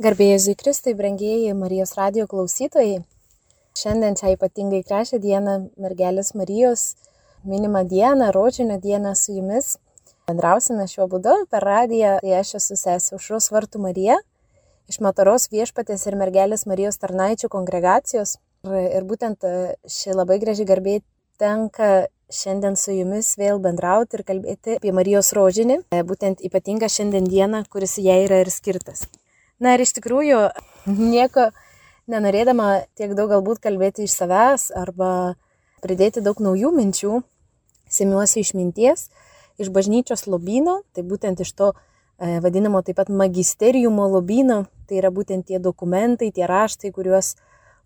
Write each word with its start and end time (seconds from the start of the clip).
Garbėjai 0.00 0.54
Kristui, 0.56 0.94
brangieji 0.96 1.52
Marijos 1.52 1.90
radio 1.98 2.24
klausytojai. 2.24 3.02
Šiandien 3.76 4.14
čia 4.16 4.30
ypatingai 4.32 4.78
gražią 4.80 5.18
dieną 5.20 5.56
mergelės 5.76 6.32
Marijos 6.40 6.84
minimą 7.44 7.82
dieną, 7.90 8.30
rožinio 8.32 8.78
dieną 8.80 9.12
su 9.12 9.34
jumis. 9.36 9.74
Bendrausime 10.24 10.88
šiuo 10.88 11.04
būdu 11.04 11.36
per 11.52 11.68
radiją, 11.68 12.14
tai 12.24 12.32
aš 12.38 12.54
esu 12.62 12.80
sesė 12.80 13.18
Užros 13.18 13.50
Vartų 13.52 13.84
Marija 13.84 14.16
iš 14.88 15.02
Mataros 15.04 15.50
viešpatės 15.52 16.08
ir 16.08 16.16
mergelės 16.16 16.64
Marijos 16.64 16.96
tarnaičių 17.04 17.52
kongregacijos. 17.52 18.38
Ir, 18.72 19.04
būtent 19.04 19.44
ši 19.84 20.16
labai 20.16 20.40
graži 20.40 20.64
garbė 20.64 21.02
tenka 21.36 22.06
šiandien 22.32 22.80
su 22.80 22.96
jumis 22.96 23.34
vėl 23.36 23.60
bendrauti 23.60 24.16
ir 24.16 24.28
kalbėti 24.32 24.80
apie 24.80 24.96
Marijos 24.96 25.34
rožinį, 25.36 25.82
būtent 25.92 26.40
ypatingą 26.40 26.88
šiandien 26.88 27.28
dieną, 27.28 27.66
kuris 27.68 28.00
jai 28.00 28.22
yra 28.24 28.40
ir 28.40 28.48
skirtas. 28.48 29.10
Na 29.60 29.74
ir 29.76 29.82
iš 29.84 29.92
tikrųjų, 29.98 30.38
nieko 30.88 31.50
nenorėdama 32.08 32.86
tiek 32.96 33.12
daug 33.12 33.28
galbūt 33.28 33.60
kalbėti 33.60 34.06
iš 34.06 34.14
savęs 34.16 34.70
arba 34.72 35.36
pridėti 35.84 36.22
daug 36.24 36.40
naujų 36.40 36.70
minčių, 36.72 37.20
semiuosi 37.92 38.40
išminties, 38.40 39.10
iš 39.60 39.68
bažnyčios 39.74 40.24
lobino, 40.32 40.80
tai 40.96 41.04
būtent 41.04 41.42
iš 41.44 41.52
to 41.52 41.72
e, 41.74 42.38
vadinamo 42.40 42.80
taip 42.86 42.96
pat 43.02 43.12
magisteriumo 43.12 44.06
lobino, 44.08 44.62
tai 44.88 45.02
yra 45.02 45.10
būtent 45.12 45.50
tie 45.50 45.60
dokumentai, 45.60 46.30
tie 46.32 46.48
raštai, 46.48 46.92
kuriuos 46.96 47.34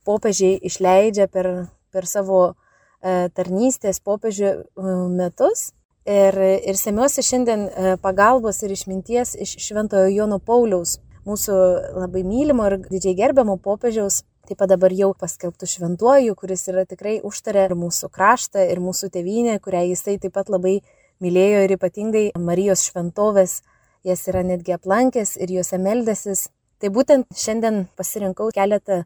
popiežiai 0.06 0.60
išleidžia 0.62 1.26
per, 1.26 1.48
per 1.90 2.06
savo 2.06 2.42
e, 2.52 3.32
tarnystės 3.34 3.98
popiežių 3.98 4.52
e, 4.52 4.94
metus. 5.10 5.72
Ir, 6.04 6.36
ir 6.38 6.76
semiuosi 6.76 7.24
šiandien 7.24 7.66
e, 7.66 7.96
pagalbos 7.98 8.62
ir 8.62 8.74
išminties 8.76 9.34
iš 9.40 9.56
Šventojo 9.64 10.10
Jono 10.12 10.38
Pauliaus 10.38 10.98
mūsų 11.28 11.56
labai 11.96 12.22
mylimo 12.26 12.66
ir 12.68 12.78
didžiai 12.88 13.16
gerbiamo 13.18 13.56
popiežiaus, 13.62 14.22
taip 14.48 14.60
pat 14.60 14.72
dabar 14.74 14.92
jau 14.92 15.12
paskelbtų 15.16 15.68
šventuoju, 15.68 16.34
kuris 16.36 16.66
yra 16.72 16.84
tikrai 16.88 17.16
užtarė 17.24 17.68
ir 17.70 17.76
mūsų 17.80 18.10
kraštą, 18.12 18.66
ir 18.70 18.82
mūsų 18.84 19.10
tėvynę, 19.14 19.56
kurią 19.64 19.84
jisai 19.90 20.18
taip 20.20 20.36
pat 20.36 20.52
labai 20.52 20.80
mylėjo 21.24 21.64
ir 21.64 21.76
ypatingai 21.78 22.24
Marijos 22.38 22.84
šventovės, 22.90 23.62
jas 24.04 24.26
yra 24.28 24.44
netgi 24.44 24.76
aplankęs 24.76 25.36
ir 25.40 25.54
juose 25.56 25.80
meldęsis. 25.80 26.48
Tai 26.82 26.90
būtent 26.92 27.30
šiandien 27.38 27.86
pasirinkau 27.96 28.50
keletą 28.52 29.04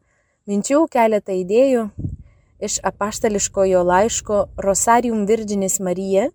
minčių, 0.49 0.87
keletą 0.91 1.37
idėjų 1.45 1.87
iš 2.59 2.81
apaštališkojo 2.91 3.85
laiško 3.87 4.41
Rosarium 4.59 5.27
Virginis 5.31 5.79
Marija, 5.79 6.29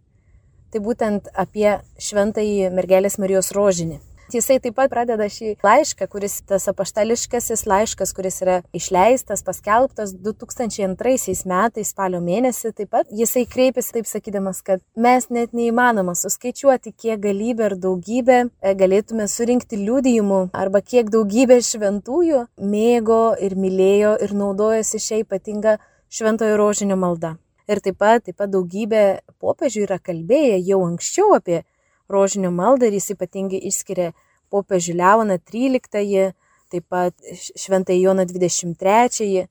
tai 0.72 0.80
būtent 0.80 1.28
apie 1.36 1.82
šventąjį 2.00 2.72
mergelės 2.74 3.20
Marijos 3.20 3.52
rožinį. 3.58 4.00
Jisai 4.34 4.56
taip 4.58 4.74
pat 4.74 4.90
pradeda 4.90 5.28
šį 5.30 5.52
laišką, 5.62 6.08
kuris 6.10 6.40
tas 6.50 6.64
apaštališkasis 6.72 7.68
laiškas, 7.70 8.14
kuris 8.18 8.40
yra 8.42 8.56
išleistas, 8.74 9.44
paskelbtas 9.46 10.16
2002 10.26 11.44
metais 11.46 11.92
spalio 11.94 12.22
mėnesį, 12.24 12.72
taip 12.80 12.90
pat 12.96 13.12
jisai 13.14 13.44
kreipiasi 13.46 14.00
taip 14.00 14.10
sakydamas, 14.10 14.64
kad 14.66 14.82
mes 14.98 15.30
net 15.30 15.54
neįmanoma 15.54 16.16
suskaičiuoti, 16.18 16.96
kiek 16.98 17.22
galybė 17.22 17.68
ir 17.70 17.76
daugybė 17.84 18.40
e, 18.42 18.74
galėtume 18.80 19.28
surinkti 19.30 19.78
liūdėjimų 19.84 20.42
arba 20.64 20.82
kiek 20.82 21.14
daugybė 21.14 21.60
šventųjų 21.70 22.48
mėgo 22.58 23.22
ir 23.38 23.54
mylėjo 23.54 24.16
ir 24.26 24.34
naudojosi 24.34 25.04
šią 25.10 25.22
ypatingą 25.28 25.78
šventojo 26.10 26.58
rožinio 26.58 26.98
maldą. 26.98 27.36
Ir 27.70 27.86
taip 27.86 28.02
pat, 28.02 28.26
taip 28.26 28.42
pat 28.42 28.50
daugybė 28.52 29.06
popiežių 29.38 29.86
yra 29.86 30.02
kalbėję 30.02 30.58
jau 30.66 30.82
anksčiau 30.88 31.38
apie 31.38 31.62
rožinio 32.10 32.52
maldą 32.52 32.90
ir 32.90 32.98
jis 32.98 33.14
ypatingai 33.16 33.62
išskiria 33.70 34.12
popiežių 34.54 34.96
Leoną 35.00 35.40
XIII, 35.42 36.32
taip 36.74 36.86
pat 36.90 37.14
Šventąjį 37.58 38.06
Joną 38.06 38.26
XXIII 38.30 39.48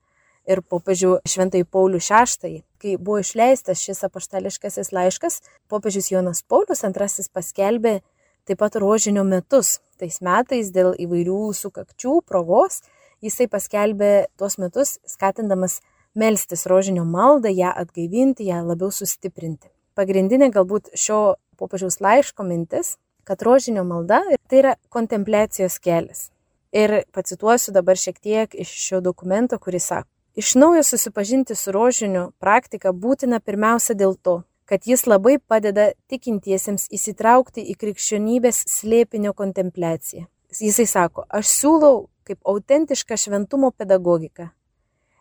ir 0.51 0.63
popiežių 0.67 1.19
Šventąjį 1.29 1.67
Paulių 1.71 2.01
VI. 2.03 2.63
Kai 2.83 2.97
buvo 2.99 3.21
išleistas 3.23 3.83
šis 3.83 4.03
apaštališkasis 4.09 4.91
laiškas, 4.95 5.41
popiežius 5.71 6.11
Jonas 6.11 6.43
Paulius 6.43 6.83
II 6.87 7.29
paskelbė 7.35 8.01
taip 8.47 8.59
pat 8.59 8.77
rožinio 8.83 9.25
metus. 9.25 9.79
Tais 9.99 10.19
metais 10.25 10.73
dėl 10.75 10.97
įvairių 10.99 11.53
sukakčių, 11.55 12.17
progos, 12.27 12.81
jisai 13.23 13.47
paskelbė 13.47 14.27
tuos 14.39 14.59
metus, 14.59 14.97
skatindamas 15.07 15.79
melstis 16.19 16.67
rožinio 16.67 17.05
maldą, 17.07 17.53
ją 17.55 17.71
atgaivinti, 17.71 18.49
ją 18.51 18.65
labiau 18.67 18.91
sustiprinti. 18.91 19.71
Pagrindinė 19.95 20.51
galbūt 20.51 20.91
šio 20.99 21.37
popiežiaus 21.61 22.01
laiško 22.03 22.45
mintis, 22.49 22.97
kad 23.25 23.43
rožinio 23.43 23.85
malda 23.85 24.21
tai 24.49 24.59
yra 24.59 24.75
kontempliacijos 24.89 25.79
kelias. 25.79 26.31
Ir 26.73 27.03
pacituosiu 27.13 27.73
dabar 27.73 27.97
šiek 28.01 28.19
tiek 28.19 28.55
iš 28.55 28.71
šio 28.87 29.01
dokumento, 29.01 29.59
kuris 29.59 29.87
sako, 29.87 30.09
iš 30.35 30.55
naujo 30.55 30.83
susipažinti 30.83 31.55
su 31.55 31.73
rožiniu 31.73 32.31
praktika 32.41 32.93
būtina 32.93 33.41
pirmiausia 33.41 33.95
dėl 33.95 34.17
to, 34.23 34.43
kad 34.65 34.87
jis 34.89 35.05
labai 35.07 35.37
padeda 35.39 35.91
tikintiesiems 36.09 36.89
įsitraukti 36.89 37.67
į 37.73 37.77
krikščionybės 37.77 38.65
slėpinio 38.73 39.35
kontempliaciją. 39.37 40.25
Jisai 40.61 40.89
sako, 40.89 41.27
aš 41.29 41.53
siūlau 41.59 42.09
kaip 42.25 42.41
autentišką 42.49 43.17
šventumo 43.17 43.71
pedagogiką. 43.77 44.49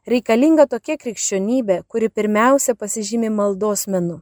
Reikalinga 0.08 0.66
tokia 0.72 0.98
krikščionybė, 0.98 1.84
kuri 1.88 2.10
pirmiausia 2.10 2.76
pasižymi 2.76 3.30
maldos 3.30 3.88
menu 3.88 4.22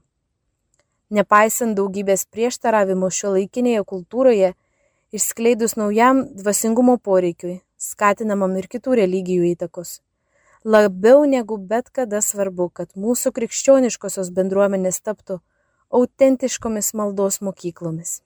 nepaisant 1.10 1.78
daugybės 1.78 2.26
prieštaravimų 2.30 3.10
šiuolaikinėje 3.14 3.86
kultūroje, 3.92 4.54
išskleidus 5.16 5.76
naujam 5.80 6.24
dvasingumo 6.38 6.98
poreikiui, 6.98 7.60
skatinamam 7.78 8.56
ir 8.60 8.70
kitų 8.72 9.00
religijų 9.02 9.52
įtakos. 9.56 10.00
Labiau 10.64 11.24
negu 11.26 11.58
bet 11.58 11.90
kada 11.96 12.20
svarbu, 12.22 12.70
kad 12.70 12.92
mūsų 13.00 13.32
krikščioniškosios 13.36 14.32
bendruomenės 14.36 15.00
taptų 15.02 15.40
autentiškomis 15.90 16.94
maldos 16.94 17.40
mokyklomis. 17.42 18.20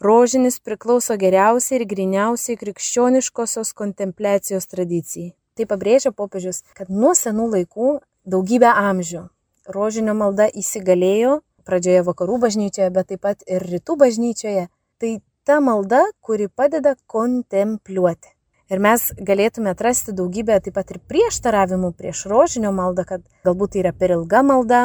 Rožinis 0.00 0.60
priklauso 0.60 1.16
geriausiai 1.18 1.80
ir 1.80 1.86
griniausiai 1.90 2.58
krikščioniškosios 2.60 3.72
kontempliacijos 3.74 4.66
tradicijai. 4.70 5.34
Tai 5.54 5.66
pabrėžia 5.70 6.10
popiežius, 6.10 6.62
kad 6.74 6.90
nuo 6.90 7.12
senų 7.14 7.46
laikų 7.52 7.90
daugybę 8.26 8.70
amžių 8.70 9.28
rožinio 9.70 10.14
malda 10.18 10.48
įsigalėjo 10.50 11.38
pradžioje 11.66 12.04
vakarų 12.06 12.38
bažnyčioje, 12.46 12.90
bet 12.94 13.10
taip 13.12 13.24
pat 13.26 13.42
ir 13.48 13.64
rytų 13.64 13.96
bažnyčioje, 14.04 14.68
tai 15.00 15.12
ta 15.44 15.60
malda, 15.60 16.04
kuri 16.24 16.48
padeda 16.48 16.94
kontempliuoti. 17.10 18.32
Ir 18.72 18.80
mes 18.80 19.10
galėtume 19.20 19.74
atrasti 19.74 20.14
daugybę 20.16 20.56
taip 20.64 20.78
pat 20.78 20.94
ir 20.94 21.02
prieštaravimų 21.10 21.92
prieš 21.98 22.24
rožinio 22.32 22.72
maldą, 22.72 23.04
kad 23.08 23.26
galbūt 23.44 23.74
tai 23.74 23.82
yra 23.84 23.92
per 23.92 24.14
ilga 24.16 24.40
malda, 24.46 24.84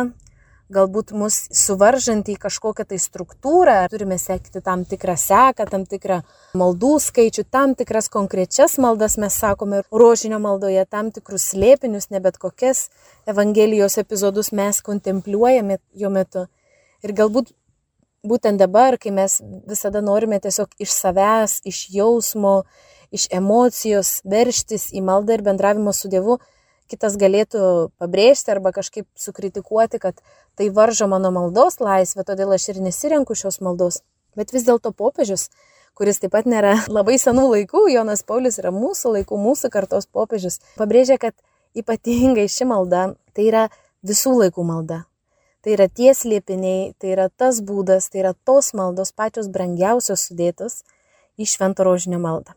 galbūt 0.70 1.14
mus 1.18 1.38
suvaržant 1.56 2.28
į 2.30 2.36
kažkokią 2.44 2.86
tai 2.92 3.00
struktūrą, 3.02 3.78
turime 3.90 4.20
sekti 4.22 4.62
tam 4.66 4.84
tikrą 4.90 5.16
seką, 5.18 5.66
tam 5.72 5.86
tikrą 5.90 6.20
maldų 6.60 6.92
skaičių, 7.08 7.48
tam 7.50 7.74
tikras 7.80 8.12
konkrečias 8.14 8.78
maldas 8.82 9.18
mes 9.22 9.40
sakome 9.42 9.82
rožinio 9.90 10.42
maldoje, 10.44 10.84
tam 10.86 11.10
tikrus 11.16 11.50
slėpinius, 11.54 12.12
ne 12.14 12.22
bet 12.22 12.38
kokias 12.38 12.90
Evangelijos 13.30 13.98
epizodus 14.02 14.52
mes 14.52 14.84
kontempliuojame 14.86 15.80
jo 15.96 16.14
metu. 16.14 16.46
Ir 17.06 17.16
galbūt 17.16 17.54
būtent 18.28 18.60
dabar, 18.60 18.98
kai 19.00 19.12
mes 19.16 19.40
visada 19.68 20.02
norime 20.04 20.40
tiesiog 20.44 20.74
iš 20.80 20.92
savęs, 20.92 21.60
iš 21.64 21.88
jausmo, 21.94 22.64
iš 23.16 23.28
emocijos 23.34 24.20
verštis 24.28 24.90
į 24.94 25.04
maldą 25.06 25.38
ir 25.38 25.46
bendravimą 25.46 25.94
su 25.96 26.12
Dievu, 26.12 26.38
kitas 26.90 27.16
galėtų 27.22 27.90
pabrėžti 28.02 28.52
arba 28.54 28.74
kažkaip 28.76 29.08
sukritikuoti, 29.18 30.00
kad 30.02 30.20
tai 30.58 30.70
varžo 30.74 31.08
mano 31.08 31.32
maldos 31.32 31.80
laisvę, 31.80 32.26
todėl 32.28 32.54
aš 32.56 32.70
ir 32.74 32.82
nesirenku 32.84 33.38
šios 33.38 33.62
maldos. 33.62 34.02
Bet 34.38 34.54
vis 34.54 34.66
dėlto 34.68 34.92
popiežius, 34.92 35.50
kuris 35.98 36.20
taip 36.22 36.34
pat 36.36 36.50
nėra 36.50 36.76
labai 36.98 37.18
senų 37.22 37.48
laikų, 37.54 37.88
Jonas 37.94 38.26
Paulius 38.28 38.60
yra 38.62 38.74
mūsų 38.76 39.20
laikų, 39.20 39.40
mūsų 39.40 39.72
kartos 39.74 40.10
popiežius, 40.12 40.60
pabrėžia, 40.80 41.20
kad 41.22 41.38
ypatingai 41.78 42.50
ši 42.50 42.68
malda 42.70 43.14
tai 43.34 43.48
yra 43.52 43.70
visų 44.06 44.36
laikų 44.44 44.66
malda. 44.66 45.04
Tai 45.70 45.76
yra 45.76 45.86
tie 45.86 46.16
slėpiniai, 46.18 46.96
tai 46.98 47.12
yra 47.14 47.28
tas 47.30 47.60
būdas, 47.62 48.08
tai 48.10 48.24
yra 48.24 48.32
tos 48.34 48.72
maldos 48.74 49.12
pačios 49.14 49.52
brangiausios 49.54 50.24
sudėtos 50.26 50.80
į 51.38 51.46
švento 51.46 51.86
rožinio 51.86 52.18
maldą. 52.24 52.56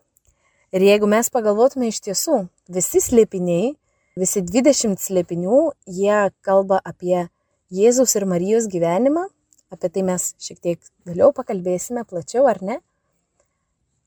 Ir 0.73 0.81
jeigu 0.81 1.05
mes 1.11 1.29
pagalvotume 1.29 1.91
iš 1.91 1.99
tiesų, 2.07 2.39
visi 2.73 3.03
slėpiniai, 3.05 3.75
visi 4.17 4.41
20 4.41 4.97
slėpinių, 4.97 5.59
jie 5.85 6.17
kalba 6.41 6.81
apie 6.81 7.27
Jėzaus 7.69 8.17
ir 8.17 8.25
Marijos 8.33 8.65
gyvenimą, 8.73 9.27
apie 9.69 9.93
tai 9.93 10.07
mes 10.09 10.31
šiek 10.41 10.57
tiek 10.57 10.81
vėliau 11.05 11.29
pakalbėsime 11.37 12.07
plačiau, 12.09 12.49
ar 12.49 12.65
ne? 12.65 12.81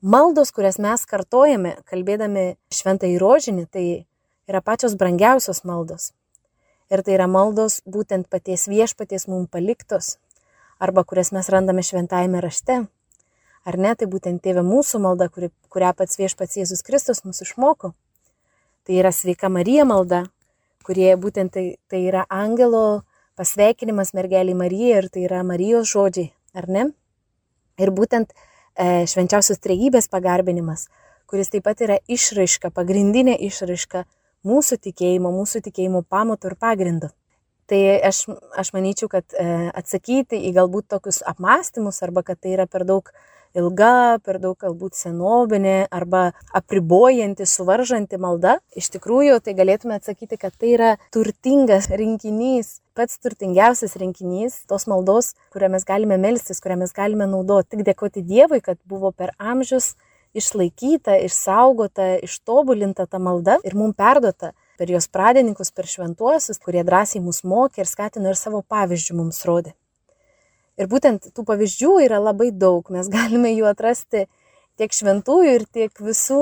Maldos, 0.02 0.50
kurias 0.50 0.82
mes 0.82 1.06
kartojame, 1.06 1.76
kalbėdami 1.86 2.56
šventą 2.74 3.14
įrožinį, 3.14 3.70
tai 3.70 3.88
yra 4.50 4.66
pačios 4.66 4.98
brangiausios 4.98 5.62
maldos. 5.62 6.10
Ir 6.90 7.02
tai 7.02 7.16
yra 7.18 7.26
maldos 7.26 7.80
būtent 7.86 8.28
paties 8.30 8.68
viešpaties 8.70 9.26
mums 9.28 9.50
paliktos, 9.50 10.16
arba 10.78 11.02
kurias 11.04 11.32
mes 11.34 11.48
randame 11.50 11.82
šventajame 11.82 12.42
rašte, 12.44 12.84
Ar 13.66 13.74
ne, 13.82 13.96
tai 13.98 14.06
būtent 14.06 14.38
tėvė 14.44 14.62
mūsų 14.62 15.00
malda, 15.02 15.26
kuri, 15.26 15.48
kurią 15.74 15.90
pats 15.98 16.20
viešpats 16.20 16.54
Jėzus 16.60 16.84
Kristus 16.86 17.24
mūsų 17.26 17.48
išmoko. 17.48 17.90
Tai 18.86 18.94
yra 18.94 19.10
sveika 19.10 19.50
Marija 19.50 19.82
malda, 19.82 20.20
kurie 20.86 21.08
būtent 21.18 21.50
tai, 21.56 21.64
tai 21.90 22.04
yra 22.06 22.22
angelo 22.30 23.02
pasveikinimas 23.34 24.14
mergeliai 24.14 24.54
Marijai 24.54 25.00
ir 25.00 25.08
tai 25.10 25.24
yra 25.26 25.42
Marijos 25.42 25.90
žodžiai, 25.90 26.30
ar 26.54 26.70
ne? 26.70 26.84
Ir 27.82 27.90
būtent 27.90 28.30
e, 28.30 29.02
švenčiausios 29.10 29.58
trejybės 29.66 30.06
pagarbinimas, 30.14 30.86
kuris 31.26 31.50
taip 31.50 31.66
pat 31.66 31.82
yra 31.82 31.98
išraiška, 32.06 32.70
pagrindinė 32.70 33.34
išraiška 33.48 34.04
mūsų 34.46 34.80
tikėjimo, 34.88 35.32
mūsų 35.34 35.62
tikėjimo 35.68 36.04
pamatų 36.08 36.52
ir 36.52 36.58
pagrindų. 36.62 37.12
Tai 37.66 37.80
aš, 38.06 38.26
aš 38.54 38.70
manyčiau, 38.76 39.08
kad 39.10 39.34
e, 39.34 39.46
atsakyti 39.74 40.38
į 40.48 40.52
galbūt 40.54 40.86
tokius 40.92 41.24
apmąstymus 41.26 41.98
arba 42.06 42.22
kad 42.26 42.38
tai 42.38 42.54
yra 42.54 42.68
per 42.70 42.84
daug 42.86 43.10
ilga, 43.56 44.18
per 44.22 44.38
daug 44.42 44.54
galbūt 44.60 44.94
senobinė 44.94 45.88
arba 45.90 46.28
apribojanti, 46.54 47.46
suvaržanti 47.48 48.20
malda, 48.22 48.58
iš 48.76 48.90
tikrųjų 48.94 49.40
tai 49.42 49.56
galėtume 49.58 49.96
atsakyti, 49.96 50.38
kad 50.40 50.54
tai 50.54 50.74
yra 50.76 50.90
turtingas 51.14 51.88
rinkinys, 51.90 52.78
pats 52.96 53.18
turtingiausias 53.24 53.96
rinkinys 54.00 54.62
tos 54.70 54.86
maldos, 54.90 55.34
kurią 55.54 55.72
mes 55.74 55.88
galime 55.88 56.20
melstis, 56.20 56.62
kurią 56.62 56.78
mes 56.84 56.94
galime 56.96 57.26
naudoti. 57.30 57.74
Tik 57.74 57.86
dėkoti 57.88 58.24
Dievui, 58.26 58.62
kad 58.64 58.78
buvo 58.88 59.10
per 59.10 59.34
amžius 59.38 59.94
išlaikyta, 60.36 61.16
išsaugota, 61.26 62.14
ištobulinta 62.26 63.06
ta 63.10 63.20
malda 63.22 63.58
ir 63.64 63.76
mums 63.78 63.96
perduota 63.98 64.52
per 64.76 64.92
jos 64.92 65.08
pradininkus, 65.08 65.72
per 65.72 65.88
šventuosius, 65.88 66.60
kurie 66.62 66.84
drąsiai 66.84 67.22
mus 67.24 67.42
mokė 67.48 67.82
ir 67.82 67.90
skatino 67.90 68.32
ir 68.32 68.38
savo 68.38 68.62
pavyzdžių 68.62 69.16
mums 69.16 69.42
rodė. 69.48 69.72
Ir 70.76 70.90
būtent 70.92 71.30
tų 71.32 71.44
pavyzdžių 71.48 71.94
yra 72.04 72.20
labai 72.20 72.50
daug, 72.52 72.90
mes 72.92 73.08
galime 73.16 73.54
jų 73.54 73.70
atrasti 73.70 74.26
tiek 74.76 74.92
šventųjų 74.92 75.52
ir 75.56 75.64
tiek 75.72 76.00
visų 76.04 76.40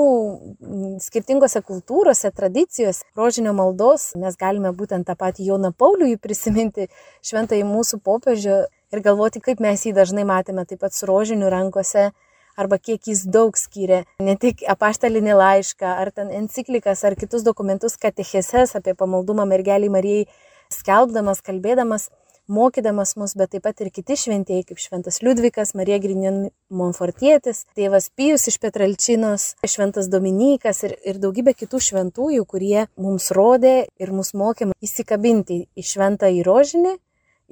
skirtingose 1.03 1.61
kultūrose, 1.63 2.31
tradicijose, 2.35 3.05
rožinio 3.15 3.53
maldos. 3.55 4.09
Mes 4.19 4.35
galime 4.35 4.73
būtent 4.75 5.07
tą 5.07 5.15
patį 5.15 5.47
Joną 5.53 5.71
Paulių 5.71 6.11
prisiminti, 6.19 6.89
šventąjį 7.23 7.63
mūsų 7.69 8.01
popiežių 8.03 8.57
ir 8.91 9.03
galvoti, 9.05 9.39
kaip 9.43 9.63
mes 9.63 9.87
jį 9.87 9.95
dažnai 9.95 10.27
matėme 10.27 10.67
taip 10.67 10.83
pat 10.83 10.95
su 10.95 11.07
rožiniu 11.07 11.47
rankose 11.51 12.09
arba 12.57 12.79
kiek 12.79 13.07
jis 13.11 13.25
daug 13.27 13.57
skyrė, 13.59 14.03
ne 14.23 14.35
tik 14.39 14.63
apaštalinį 14.75 15.37
laišką, 15.39 15.95
ar 16.03 16.11
ten 16.15 16.31
enciklikas, 16.41 17.03
ar 17.07 17.15
kitus 17.19 17.45
dokumentus 17.47 17.97
katecheses 18.01 18.75
apie 18.79 18.95
pamaldumą 18.97 19.47
mergeliai 19.49 19.91
Marijai, 19.91 20.27
skelbdamas, 20.73 21.43
kalbėdamas, 21.45 22.09
mokydamas 22.47 23.15
mus, 23.17 23.33
bet 23.37 23.51
taip 23.53 23.63
pat 23.65 23.81
ir 23.81 23.89
kiti 23.93 24.17
šventieji, 24.19 24.65
kaip 24.69 24.81
šventas 24.81 25.21
Liudvikas, 25.25 25.73
Marija 25.77 25.97
Grinion 26.01 26.49
Monfortietis, 26.69 27.63
tėvas 27.77 28.11
Pijus 28.15 28.47
iš 28.51 28.59
Petralčinos, 28.61 29.47
šventas 29.65 30.09
Dominikas 30.13 30.83
ir, 30.85 30.95
ir 31.05 31.19
daugybė 31.21 31.55
kitų 31.57 31.81
šventųjų, 31.89 32.45
kurie 32.45 32.85
mums 33.01 33.31
rodė 33.35 33.75
ir 33.97 34.13
mus 34.13 34.33
mokė 34.37 34.71
įsikabinti 34.85 35.65
į 35.73 35.85
šventą 35.85 36.29
įrožinį, 36.37 36.95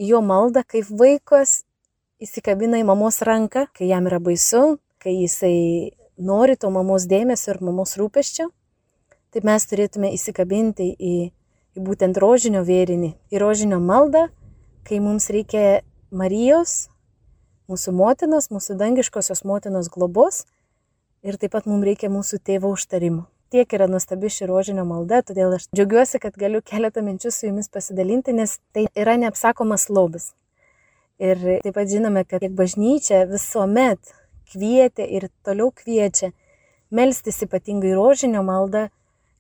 jo 0.10 0.22
maldą, 0.26 0.64
kaip 0.68 0.90
vaikas 0.90 1.64
įsikabina 2.24 2.80
į 2.80 2.88
mamos 2.88 3.22
ranką, 3.26 3.68
kai 3.74 3.90
jam 3.90 4.08
yra 4.10 4.22
baisu, 4.24 4.78
kai 5.04 5.16
jisai 5.20 5.92
nori 6.18 6.56
to 6.60 6.70
mamos 6.74 7.08
dėmesio 7.10 7.54
ir 7.54 7.62
mamos 7.64 7.98
rūpeščio, 8.00 8.50
tai 9.34 9.42
mes 9.44 9.66
turėtume 9.70 10.14
įsikabinti 10.16 10.90
į, 10.94 11.16
į 11.76 11.84
būtent 11.84 12.18
rožinio 12.22 12.64
vėrinį, 12.68 13.14
į 13.34 13.42
rožinio 13.42 13.82
maldą, 13.84 14.28
kai 14.88 15.02
mums 15.04 15.30
reikia 15.34 15.82
Marijos, 16.14 16.88
mūsų 17.72 17.94
motinos, 17.98 18.52
mūsų 18.54 18.78
dangiškosios 18.78 19.44
motinos 19.48 19.90
globos 19.90 20.44
ir 21.24 21.40
taip 21.42 21.56
pat 21.56 21.70
mums 21.70 21.88
reikia 21.88 22.12
mūsų 22.14 22.42
tėvo 22.46 22.74
užtarimo. 22.76 23.26
Tiek 23.54 23.70
yra 23.78 23.86
nuostabi 23.90 24.32
ši 24.34 24.48
rožinio 24.50 24.84
malda, 24.86 25.22
todėl 25.26 25.54
aš 25.58 25.68
džiaugiuosi, 25.78 26.20
kad 26.22 26.38
galiu 26.42 26.62
keletą 26.66 27.04
minčių 27.06 27.30
su 27.32 27.48
jumis 27.48 27.70
pasidalinti, 27.70 28.34
nes 28.34 28.58
tai 28.74 28.88
yra 28.98 29.14
neapsakomas 29.22 29.92
lobis. 29.94 30.32
Ir 31.22 31.38
taip 31.62 31.76
pat 31.76 31.92
žinome, 31.92 32.26
kad 32.26 32.42
tiek 32.42 32.54
bažnyčia 32.58 33.24
visuomet 33.30 34.02
kvietė 34.54 35.08
ir 35.18 35.28
toliau 35.46 35.72
kviečia 35.76 36.32
melstis 36.94 37.42
ypatingai 37.46 37.96
rožinio 37.98 38.44
maldą, 38.46 38.88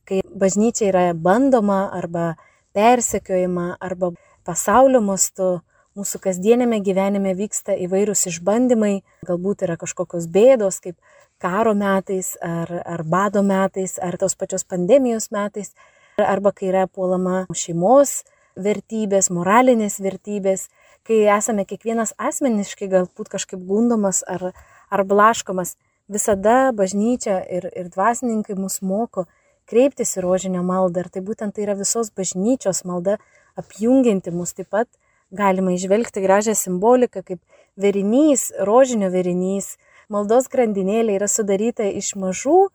kai 0.09 0.21
bažnyčia 0.35 0.89
yra 0.89 1.03
bandoma 1.13 1.85
arba 1.93 2.33
persekiojama 2.73 3.77
arba 3.79 4.11
pasaulio 4.43 5.01
mastu, 5.05 5.61
mūsų 5.97 6.19
kasdienėme 6.23 6.79
gyvenime 6.83 7.35
vyksta 7.37 7.75
įvairūs 7.85 8.25
išbandymai, 8.31 9.03
galbūt 9.27 9.67
yra 9.67 9.77
kažkokios 9.77 10.25
bėdos, 10.33 10.81
kaip 10.81 10.97
karo 11.43 11.75
metais, 11.77 12.33
ar, 12.41 12.71
ar 12.81 13.03
bado 13.05 13.43
metais, 13.45 13.99
ar 14.01 14.17
tos 14.17 14.35
pačios 14.35 14.65
pandemijos 14.65 15.29
metais, 15.35 15.73
arba 16.17 16.53
kai 16.55 16.71
yra 16.71 16.87
puolama 16.87 17.43
šeimos 17.53 18.23
vertybės, 18.57 19.29
moralinės 19.33 19.99
vertybės, 20.01 20.67
kai 21.05 21.23
esame 21.35 21.65
kiekvienas 21.69 22.13
asmeniškai 22.17 22.89
galbūt 22.89 23.31
kažkaip 23.33 23.61
gundomas 23.67 24.23
ar, 24.29 24.51
ar 24.89 25.03
blaškomas, 25.07 25.75
visada 26.07 26.71
bažnyčia 26.75 27.39
ir, 27.49 27.69
ir 27.75 27.89
dvasininkai 27.93 28.55
mus 28.59 28.81
moko 28.81 29.25
kreiptis 29.69 30.17
į 30.17 30.23
rožinio 30.25 30.63
maldą. 30.65 31.03
Ir 31.05 31.09
tai 31.13 31.23
būtent 31.23 31.55
tai 31.55 31.65
yra 31.67 31.77
visos 31.79 32.11
bažnyčios 32.11 32.83
malda 32.87 33.17
apjungianti 33.59 34.33
mus 34.35 34.53
taip 34.57 34.69
pat. 34.73 34.89
Galima 35.33 35.73
išvelgti 35.73 36.21
gražią 36.21 36.53
simboliką, 36.53 37.23
kaip 37.25 37.39
verinys, 37.79 38.51
rožinio 38.61 39.09
verinys, 39.09 39.77
maldos 40.13 40.49
grandinėlė 40.51 41.15
yra 41.17 41.29
sudaryta 41.31 41.87
iš 41.89 42.13
mažų, 42.21 42.67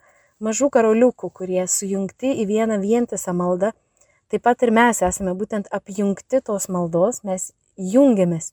mažų 0.43 0.71
karoliukų, 0.75 1.31
kurie 1.31 1.67
sujungti 1.71 2.33
į 2.43 2.49
vieną 2.51 2.81
vientisą 2.83 3.35
maldą. 3.37 3.71
Taip 4.29 4.43
pat 4.45 4.65
ir 4.67 4.75
mes 4.75 4.99
esame 5.07 5.37
būtent 5.39 5.71
apjungti 5.73 6.43
tos 6.45 6.67
maldos, 6.69 7.23
mes 7.25 7.53
jungiamės 7.79 8.53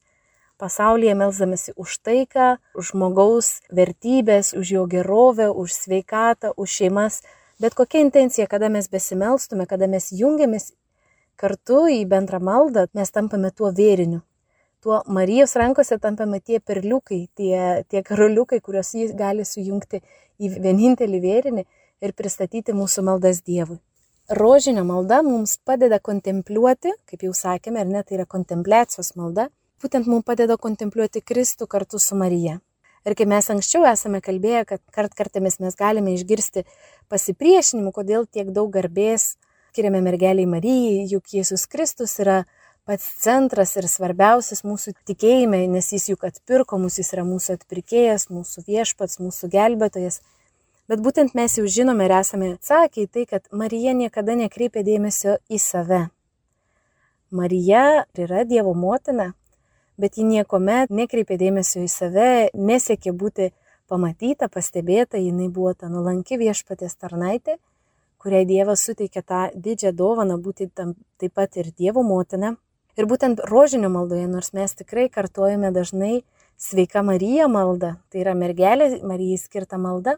pasaulyje 0.62 1.16
melzdamėsi 1.20 1.74
už 1.76 1.98
taiką, 2.06 2.48
už 2.76 2.94
žmogaus 2.94 3.50
vertybės, 3.72 4.54
už 4.58 4.72
jo 4.78 4.86
gerovę, 4.92 5.50
už 5.52 5.74
sveikatą, 5.74 6.54
už 6.56 6.78
šeimas. 6.80 7.22
Bet 7.60 7.76
kokia 7.76 8.04
intencija, 8.04 8.48
kada 8.52 8.70
mes 8.70 8.90
besimelstume, 8.92 9.68
kada 9.68 9.88
mes 9.88 10.12
jungiamės 10.12 10.74
kartu 11.40 11.86
į 11.92 12.04
bendrą 12.12 12.40
maldą, 12.44 12.88
mes 12.94 13.12
tampame 13.12 13.52
tuo 13.52 13.72
vėriniu. 13.72 14.22
Tuo 14.84 15.02
Marijos 15.08 15.56
rankose 15.58 15.98
tampame 15.98 16.40
tie 16.40 16.60
perliukai, 16.60 17.26
tie, 17.34 17.84
tie 17.90 18.04
karoliukai, 18.06 18.60
kuriuos 18.62 18.94
jis 18.94 19.16
gali 19.18 19.46
sujungti 19.48 20.04
į 20.38 20.52
vienintelį 20.62 21.22
vėrinį 21.24 21.66
ir 22.06 22.14
pristatyti 22.14 22.76
mūsų 22.76 23.06
maldas 23.08 23.42
Dievui. 23.42 23.80
Rožinio 24.30 24.84
malda 24.86 25.22
mums 25.26 25.58
padeda 25.58 26.00
kontempliuoti, 26.02 26.94
kaip 27.10 27.26
jau 27.28 27.34
sakėme, 27.34 27.82
ar 27.82 27.90
ne, 27.90 28.02
tai 28.04 28.20
yra 28.20 28.26
kontempliacijos 28.30 29.14
malda, 29.18 29.50
būtent 29.84 30.08
mums 30.08 30.26
padeda 30.28 30.58
kontempliuoti 30.58 31.22
Kristų 31.22 31.68
kartu 31.68 32.00
su 32.00 32.16
Marija. 32.16 32.60
Ir 33.06 33.14
kaip 33.14 33.30
mes 33.30 33.50
anksčiau 33.54 33.86
esame 33.86 34.22
kalbėję, 34.26 34.64
kad 34.66 34.82
kart 34.94 35.14
kartėmis 35.14 35.60
mes 35.62 35.76
galime 35.78 36.16
išgirsti 36.16 36.66
pasipriešinimų, 37.14 37.92
kodėl 37.94 38.26
tiek 38.26 38.50
daug 38.54 38.72
garbės 38.74 39.36
skiriame 39.76 40.00
mergeliai 40.00 40.48
Marijai, 40.48 41.04
juk 41.12 41.34
Jėzus 41.36 41.66
Kristus 41.68 42.14
yra 42.24 42.46
pats 42.88 43.06
centras 43.20 43.74
ir 43.76 43.90
svarbiausias 43.92 44.64
mūsų 44.64 44.94
tikėjime, 45.10 45.60
nes 45.68 45.90
jis 45.92 46.06
juk 46.14 46.24
atpirko 46.24 46.80
mus, 46.80 46.96
jis 47.02 47.12
yra 47.12 47.26
mūsų 47.28 47.58
atpirkėjas, 47.58 48.30
mūsų 48.32 48.64
viešpats, 48.70 49.20
mūsų 49.20 49.50
gelbėtojas. 49.52 50.22
Bet 50.88 51.02
būtent 51.04 51.36
mes 51.36 51.58
jau 51.60 51.66
žinome 51.68 52.08
ir 52.08 52.14
esame 52.22 52.54
atsakę 52.54 53.04
į 53.04 53.10
tai, 53.12 53.26
kad 53.28 53.50
Marija 53.52 53.92
niekada 53.98 54.38
nekreipia 54.40 54.86
dėmesio 54.88 55.36
į 55.52 55.60
save. 55.60 56.06
Marija 57.36 58.06
yra 58.16 58.46
Dievo 58.48 58.72
motina, 58.78 59.34
bet 60.02 60.18
ji 60.18 60.26
niekuomet 60.28 60.92
nekreipė 60.92 61.38
dėmesio 61.40 61.84
į 61.86 61.92
save, 61.92 62.32
nesiekė 62.54 63.14
būti 63.16 63.52
pamatyta, 63.90 64.50
pastebėta, 64.52 65.20
jinai 65.22 65.48
buvo 65.50 65.74
ta 65.74 65.90
nulanki 65.92 66.40
viešpatės 66.42 66.98
tarnaitė, 67.00 67.58
kuriai 68.22 68.46
Dievas 68.50 68.84
suteikė 68.86 69.22
tą 69.22 69.42
didžią 69.56 69.94
dovaną 69.96 70.38
būti 70.42 70.70
tam, 70.74 70.96
taip 71.22 71.36
pat 71.38 71.58
ir 71.62 71.72
Dievo 71.78 72.04
motina. 72.04 72.56
Ir 72.96 73.08
būtent 73.12 73.42
rožinio 73.52 73.92
maldoje, 73.92 74.28
nors 74.32 74.54
mes 74.56 74.72
tikrai 74.74 75.10
kartuojame 75.12 75.72
dažnai 75.76 76.24
sveika 76.58 77.04
Marija 77.04 77.50
malda, 77.52 77.98
tai 78.10 78.24
yra 78.24 78.34
mergelė 78.38 79.02
Marijai 79.04 79.42
skirta 79.42 79.78
malda, 79.78 80.16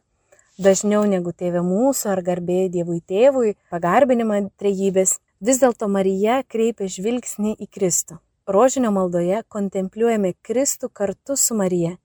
dažniau 0.61 1.01
negu 1.09 1.33
tėvė 1.33 1.65
mūsų 1.65 2.13
ar 2.13 2.21
garbė 2.29 2.67
Dievui 2.73 3.01
tėvui, 3.01 3.57
pagarbinimą 3.73 4.45
trejybės, 4.61 5.17
vis 5.41 5.59
dėlto 5.65 5.89
Marija 5.89 6.43
kreipia 6.47 6.87
žvilgsnį 6.93 7.57
į 7.57 7.69
Kristų 7.73 8.21
rožinio 8.47 8.91
maldoje 8.95 9.41
kontempliuojame 9.51 10.33
Kristų 10.45 10.89
kartu 10.93 11.35
su 11.35 11.55
Marija. 11.55 11.97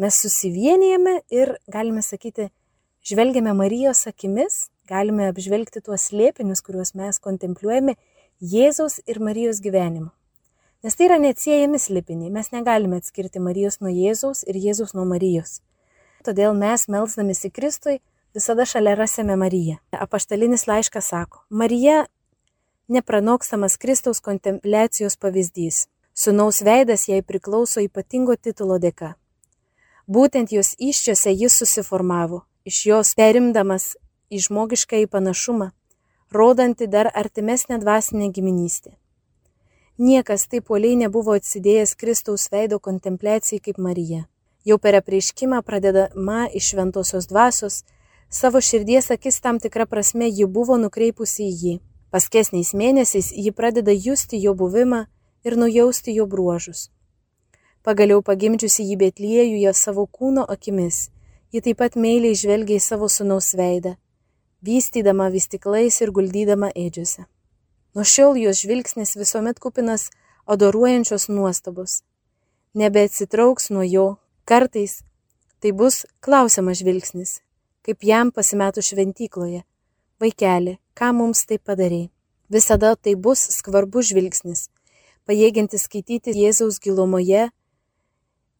Mes 0.00 0.16
susivienijame 0.20 1.20
ir, 1.30 1.54
galime 1.68 2.02
sakyti, 2.02 2.48
žvelgiame 3.04 3.52
Marijos 3.54 4.06
akimis, 4.08 4.70
galime 4.88 5.28
apžvelgti 5.30 5.84
tuos 5.84 6.08
slėpinius, 6.08 6.64
kuriuos 6.64 6.94
mes 6.98 7.20
kontempliuojame 7.20 7.94
Jėzaus 8.40 8.98
ir 9.06 9.20
Marijos 9.20 9.60
gyvenimu. 9.64 10.10
Nes 10.84 10.96
tai 10.96 11.06
yra 11.06 11.20
neatsiejami 11.20 11.78
slėpiniai, 11.80 12.32
mes 12.32 12.50
negalime 12.52 12.98
atskirti 13.00 13.40
Marijos 13.40 13.78
nuo 13.80 13.92
Jėzaus 13.92 14.42
ir 14.48 14.58
Jėzaus 14.60 14.96
nuo 14.96 15.06
Marijos. 15.08 15.60
Todėl 16.24 16.56
mes, 16.56 16.88
melzdamisi 16.88 17.52
Kristui, 17.52 18.00
visada 18.36 18.66
šalia 18.68 18.96
rasime 18.98 19.36
Mariją. 19.36 19.78
Apaštalinis 19.92 20.66
laiškas 20.68 21.12
sako, 21.12 21.44
Marija 21.48 22.06
nepranokstamas 22.88 23.76
Kristaus 23.76 24.20
kontempliacijos 24.20 25.16
pavyzdys. 25.16 25.86
Sūnaus 26.14 26.62
veidas 26.62 27.08
jai 27.08 27.22
priklauso 27.22 27.82
ypatingo 27.82 28.36
titulo 28.36 28.78
dėka. 28.78 29.14
Būtent 30.06 30.52
jos 30.52 30.74
iščiose 30.78 31.32
jis 31.32 31.56
susiformavo, 31.58 32.44
iš 32.64 32.84
jos 32.86 33.14
perimdamas 33.18 33.94
į 34.30 34.42
žmogišką 34.46 35.00
į 35.04 35.08
panašumą, 35.10 35.70
rodanti 36.30 36.86
dar 36.86 37.10
artimesnę 37.14 37.80
dvasinę 37.80 38.28
giminystę. 38.30 38.94
Niekas 39.98 40.46
taip 40.50 40.66
poliai 40.68 40.96
nebuvo 40.98 41.34
atsidėjęs 41.38 41.94
Kristaus 41.96 42.48
veido 42.52 42.78
kontempliacijai 42.82 43.62
kaip 43.62 43.78
Marija. 43.78 44.24
Jau 44.64 44.78
per 44.78 44.96
apreiškimą 44.98 45.62
pradedama 45.62 46.48
iš 46.52 46.72
šventosios 46.72 47.28
dvasios, 47.30 47.82
savo 48.30 48.60
širdies 48.60 49.10
akis 49.14 49.40
tam 49.40 49.60
tikrą 49.62 49.86
prasme 49.86 50.28
ji 50.28 50.46
buvo 50.46 50.76
nukreipusi 50.78 51.48
į 51.48 51.52
jį. 51.62 51.74
Paskesniais 52.14 52.68
mėnesiais 52.78 53.32
ji 53.34 53.50
pradeda 53.50 53.90
justi 53.90 54.38
jo 54.38 54.52
buvimą 54.54 55.00
ir 55.42 55.56
nujausti 55.58 56.12
jo 56.14 56.28
bruožus. 56.30 56.86
Pagaliau 57.82 58.22
pagimdžiusi 58.22 58.84
jį 58.86 58.98
Betliejuje 59.00 59.72
savo 59.74 60.04
kūno 60.06 60.44
akimis, 60.54 61.08
ji 61.50 61.60
taip 61.66 61.80
pat 61.82 61.96
meiliai 61.98 62.38
žvelgia 62.38 62.78
į 62.78 62.84
savo 62.84 63.08
sunaus 63.10 63.48
veidą, 63.58 63.96
vystydama 64.62 65.26
vystiklais 65.34 65.98
ir 66.06 66.12
guldydama 66.14 66.70
ėdžiuose. 66.84 67.26
Nuo 67.98 68.06
šiol 68.06 68.38
jos 68.44 68.62
žvilgsnis 68.62 69.16
visuomet 69.18 69.58
kupinas 69.58 70.06
adoruojančios 70.46 71.26
nuostabos. 71.34 72.04
Nebeatsitrauks 72.78 73.72
nuo 73.74 73.82
jo, 73.82 74.06
kartais 74.46 75.00
tai 75.58 75.74
bus 75.74 76.04
klausiamas 76.22 76.78
žvilgsnis, 76.78 77.40
kaip 77.82 78.06
jam 78.06 78.30
pasimetų 78.30 78.86
šventykloje. 78.86 79.64
Vaikeli, 80.22 80.78
ką 80.98 81.12
mums 81.18 81.44
tai 81.48 81.58
padarė. 81.58 82.08
Visada 82.50 82.94
tai 82.96 83.14
bus 83.16 83.40
skvarbus 83.56 84.10
žvilgsnis, 84.12 84.68
pajėginti 85.26 85.80
skaityti 85.80 86.34
Jėzaus 86.36 86.78
gilumoje 86.82 87.48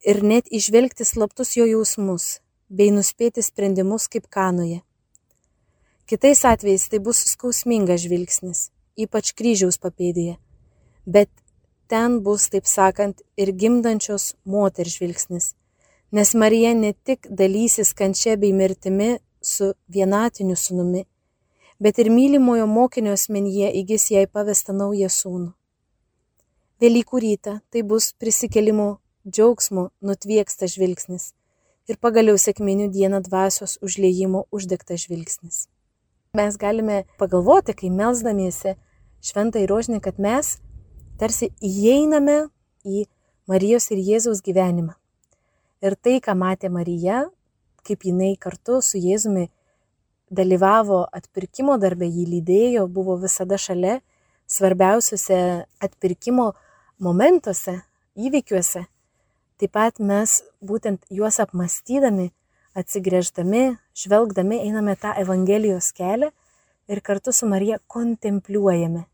ir 0.05 0.23
net 0.23 0.49
išvelgti 0.51 1.05
slaptus 1.05 1.55
jo 1.55 1.67
jausmus, 1.69 2.39
bei 2.69 2.91
nuspėti 2.91 3.43
sprendimus 3.45 4.09
kaip 4.11 4.27
kanoje. 4.27 4.81
Kitais 6.05 6.43
atvejais 6.45 6.89
tai 6.89 6.99
bus 6.99 7.21
skausmingas 7.31 8.03
žvilgsnis, 8.05 8.69
ypač 8.97 9.31
kryžiaus 9.37 9.79
papėdėje, 9.81 10.37
bet 11.05 11.31
ten 11.89 12.19
bus, 12.25 12.49
taip 12.49 12.67
sakant, 12.69 13.21
ir 13.37 13.53
gimdančios 13.53 14.33
moters 14.45 14.97
žvilgsnis, 14.97 15.53
nes 16.11 16.33
Marija 16.37 16.73
ne 16.77 16.93
tik 16.93 17.25
dalysis 17.29 17.93
kančia 17.97 18.35
bei 18.37 18.53
mirtimi 18.53 19.15
su 19.41 19.73
vienatiniu 19.89 20.57
sunumi, 20.57 21.05
bet 21.79 21.99
ir 21.99 22.09
mylimojo 22.09 22.67
mokinio 22.67 23.13
asmenyje 23.15 23.71
įgis 23.81 24.09
jai 24.11 24.25
pavestą 24.27 24.75
naują 24.75 25.09
sūnų. 25.11 25.51
Velykų 26.81 27.21
rytą 27.23 27.59
tai 27.71 27.83
bus 27.87 28.11
prisikelimo 28.19 28.97
džiaugsmo 29.27 29.89
nutvieksta 30.01 30.67
žvilgsnis 30.71 31.31
ir 31.89 31.99
pagaliau 32.01 32.37
sėkminių 32.41 32.89
dieną 32.93 33.21
dvasios 33.27 33.77
užliejimo 33.85 34.45
uždegtas 34.51 35.05
žvilgsnis. 35.05 35.65
Mes 36.35 36.57
galime 36.59 37.05
pagalvoti, 37.19 37.73
kai 37.77 37.89
melzdamiesi 37.93 38.75
šventą 39.23 39.61
įrožinį, 39.63 40.01
kad 40.03 40.19
mes 40.19 40.57
tarsi 41.19 41.51
įeiname 41.63 42.49
į 42.83 43.05
Marijos 43.47 43.87
ir 43.93 44.01
Jėzaus 44.01 44.41
gyvenimą. 44.43 44.95
Ir 45.85 45.95
tai, 45.95 46.17
ką 46.19 46.33
matė 46.35 46.71
Marija, 46.73 47.27
kaip 47.85 48.03
jinai 48.07 48.33
kartu 48.41 48.81
su 48.81 48.97
Jėzumi 48.97 49.47
dalyvavo 50.29 51.05
atpirkimo 51.13 51.77
darbe, 51.81 52.07
jį 52.07 52.25
lydėjo, 52.33 52.87
buvo 52.87 53.17
visada 53.21 53.57
šalia 53.61 53.99
svarbiausiuose 54.47 55.65
atpirkimo 55.81 56.53
momentuose, 57.01 57.81
įvykiuose. 58.15 58.85
Taip 59.59 59.71
pat 59.71 59.99
mes 59.99 60.41
būtent 60.59 61.05
juos 61.09 61.39
apmastydami, 61.39 62.31
atsigrėždami, 62.75 63.77
žvelgdami 63.95 64.59
einame 64.67 64.95
tą 64.99 65.13
Evangelijos 65.19 65.91
kelią 65.95 66.31
ir 66.91 67.01
kartu 67.01 67.31
su 67.31 67.47
Marija 67.47 67.79
kontempliuojame. 67.87 69.05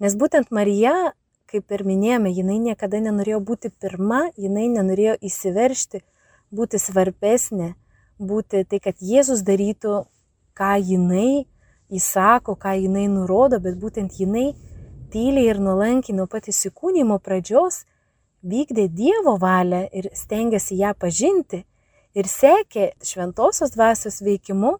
Nes 0.00 0.14
būtent 0.14 0.52
Marija, 0.54 1.12
kaip 1.50 1.72
ir 1.72 1.82
minėjome, 1.86 2.30
jinai 2.30 2.58
niekada 2.62 3.00
nenorėjo 3.02 3.40
būti 3.40 3.72
pirma, 3.72 4.26
jinai 4.36 4.68
nenorėjo 4.72 5.16
įsiveršti, 5.24 6.02
būti 6.54 6.78
svarbesnė, 6.80 7.74
būti 8.18 8.64
tai, 8.68 8.80
kad 8.82 9.00
Jėzus 9.00 9.42
darytų 9.46 10.04
ką 10.56 10.76
jinai 10.80 11.46
įsako, 11.92 12.56
ką 12.56 12.74
jinai 12.80 13.06
nurodo, 13.12 13.60
bet 13.62 13.76
būtent 13.78 14.18
jinai 14.20 14.54
tyliai 15.12 15.50
ir 15.52 15.60
nuolankiai 15.62 16.16
nuo 16.16 16.26
pat 16.30 16.48
įsikūnymo 16.50 17.20
pradžios 17.22 17.84
vykdė 18.46 18.88
Dievo 18.94 19.36
valią 19.42 19.86
ir 19.92 20.10
stengiasi 20.14 20.78
ją 20.80 20.92
pažinti 20.98 21.62
ir 22.16 22.28
sekė 22.30 22.90
šventosios 23.04 23.74
dvasios 23.76 24.20
veikimu. 24.24 24.76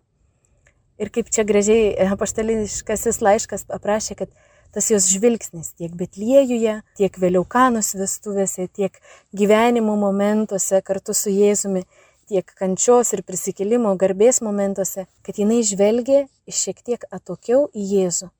Ir 0.96 1.10
kaip 1.12 1.28
čia 1.28 1.44
gražiai 1.44 1.92
apaštališkasis 2.08 3.20
laiškas 3.20 3.66
aprašė, 3.76 4.14
kad 4.16 4.30
tas 4.72 4.88
jos 4.90 5.08
žvilgsnis 5.12 5.74
tiek 5.76 5.92
Betliejuje, 5.96 6.78
tiek 6.96 7.18
vėliau 7.20 7.44
Kanos 7.48 7.92
vestuvėse, 7.96 8.66
tiek 8.72 8.96
gyvenimo 9.36 9.96
momentuose 10.00 10.80
kartu 10.84 11.14
su 11.16 11.32
Jėzumi 11.32 11.84
tiek 12.26 12.48
kančios 12.58 13.12
ir 13.14 13.22
prisikėlimo 13.26 13.92
garbės 13.98 14.40
momentuose, 14.42 15.06
kad 15.22 15.38
jinai 15.38 15.60
žvelgė 15.66 16.26
šiek 16.50 16.82
tiek 16.82 17.06
atokiau 17.14 17.68
į 17.70 17.86
Jėzų. 17.92 18.30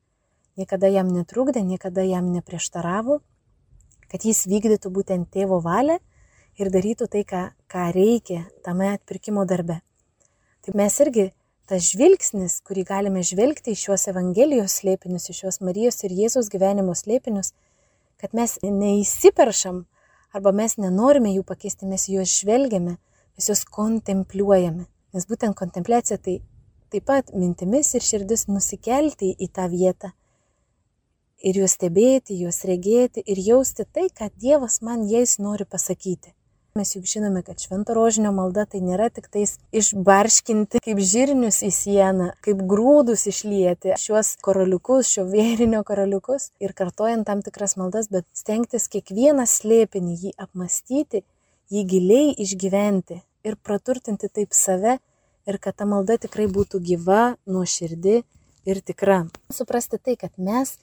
Niekada 0.57 0.91
jam 0.91 1.13
netrukdė, 1.13 1.63
niekada 1.63 2.03
jam 2.07 2.33
neprieštaravo, 2.33 3.21
kad 4.11 4.25
jis 4.27 4.47
vykdytų 4.51 4.91
būtent 4.93 5.31
tėvo 5.31 5.61
valią 5.63 5.99
ir 6.59 6.71
darytų 6.73 7.09
tai, 7.13 7.23
ką, 7.29 7.43
ką 7.71 7.89
reikia 7.95 8.43
tame 8.65 8.91
atpirkimo 8.95 9.45
darbe. 9.47 9.81
Tai 10.65 10.75
mes 10.81 10.99
irgi 11.05 11.29
tas 11.71 11.91
žvilgsnis, 11.93 12.61
kurį 12.67 12.87
galime 12.89 13.23
žvelgti 13.27 13.75
iš 13.75 13.87
šios 13.87 14.09
Evangelijos 14.11 14.81
slėpinius, 14.81 15.31
iš 15.31 15.45
šios 15.45 15.61
Marijos 15.63 16.03
ir 16.07 16.15
Jėzaus 16.15 16.51
gyvenimo 16.51 16.95
slėpinius, 16.95 17.53
kad 18.23 18.35
mes 18.35 18.57
neįsiperšam 18.63 19.85
arba 20.35 20.53
mes 20.53 20.79
nenorime 20.81 21.35
jų 21.35 21.45
pakeisti, 21.47 21.89
mes 21.91 22.09
juos 22.11 22.33
žvelgiame 22.41 22.97
mes 23.37 23.49
juos 23.51 23.65
kontempliuojame. 23.79 24.87
Nes 25.15 25.27
būtent 25.29 25.57
kontempliacija 25.57 26.19
tai 26.19 26.39
taip 26.93 27.05
pat 27.09 27.35
mintimis 27.35 27.95
ir 27.95 28.05
širdis 28.05 28.47
nusikelti 28.49 29.35
į 29.37 29.51
tą 29.53 29.69
vietą 29.73 30.13
ir 31.45 31.61
juos 31.61 31.77
stebėti, 31.77 32.39
juos 32.41 32.65
regėti 32.69 33.23
ir 33.27 33.41
jausti 33.43 33.85
tai, 33.85 34.09
ką 34.09 34.31
Dievas 34.41 34.81
man 34.83 35.05
jais 35.11 35.37
nori 35.39 35.67
pasakyti. 35.69 36.33
Mes 36.77 36.91
juk 36.93 37.07
žinome, 37.09 37.41
kad 37.41 37.61
švento 37.61 37.95
rožinio 37.97 38.35
malda 38.37 38.67
tai 38.69 38.83
nėra 38.85 39.07
tik 39.09 39.31
tais 39.33 39.55
išbarškinti 39.73 40.83
kaip 40.85 40.99
žirnius 41.01 41.63
į 41.65 41.71
sieną, 41.73 42.27
kaip 42.45 42.61
grūdus 42.69 43.25
išlieti 43.31 43.95
šiuos 44.01 44.35
koraliukus, 44.45 45.09
šio 45.09 45.25
vėrinio 45.31 45.81
koraliukus 45.89 46.51
ir 46.61 46.77
kartojant 46.77 47.25
tam 47.29 47.41
tikras 47.47 47.79
maldas, 47.81 48.11
bet 48.13 48.29
stengtis 48.37 48.91
kiekvieną 48.93 49.49
slėpinį 49.49 50.19
jį 50.27 50.35
apmastyti 50.37 51.25
jį 51.73 51.83
giliai 51.91 52.33
išgyventi 52.43 53.21
ir 53.47 53.59
praturtinti 53.63 54.29
taip 54.29 54.55
save 54.55 54.99
ir 55.47 55.59
kad 55.63 55.77
ta 55.79 55.87
malda 55.87 56.17
tikrai 56.19 56.47
būtų 56.51 56.81
gyva, 56.83 57.37
nuoširdi 57.47 58.17
ir 58.67 58.83
tikra. 58.83 59.25
Suprasti 59.53 59.99
tai, 59.99 60.17
kad 60.19 60.35
mes, 60.39 60.77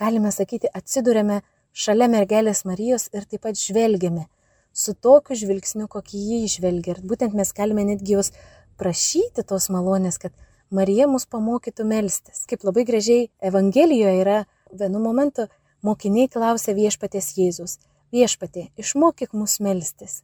galime 0.00 0.32
sakyti, 0.32 0.68
atsidūrėme 0.68 1.40
šalia 1.72 2.08
mergelės 2.12 2.64
Marijos 2.68 3.08
ir 3.14 3.24
taip 3.24 3.46
pat 3.46 3.58
žvelgiame 3.60 4.26
su 4.72 4.94
tokiu 4.94 5.36
žvilgsniu, 5.36 5.88
kokį 5.90 6.20
jį 6.30 6.40
išvelgia. 6.46 6.94
Ir 6.94 7.02
būtent 7.06 7.34
mes 7.36 7.52
galime 7.56 7.84
netgi 7.88 8.16
jos 8.18 8.32
prašyti 8.80 9.44
tos 9.46 9.68
malonės, 9.72 10.20
kad 10.22 10.32
Marija 10.70 11.08
mus 11.10 11.26
pamokytų 11.26 11.86
melstis. 11.86 12.44
Kaip 12.46 12.64
labai 12.64 12.86
gražiai 12.86 13.28
Evangelijoje 13.42 14.20
yra, 14.22 14.38
vienu 14.70 15.02
momentu 15.02 15.48
mokiniai 15.82 16.30
klausia 16.30 16.76
viešpatės 16.76 17.34
Jėzus. 17.38 17.78
Viešpatė, 18.14 18.68
išmokyk 18.78 19.34
mus 19.34 19.58
melstis. 19.62 20.20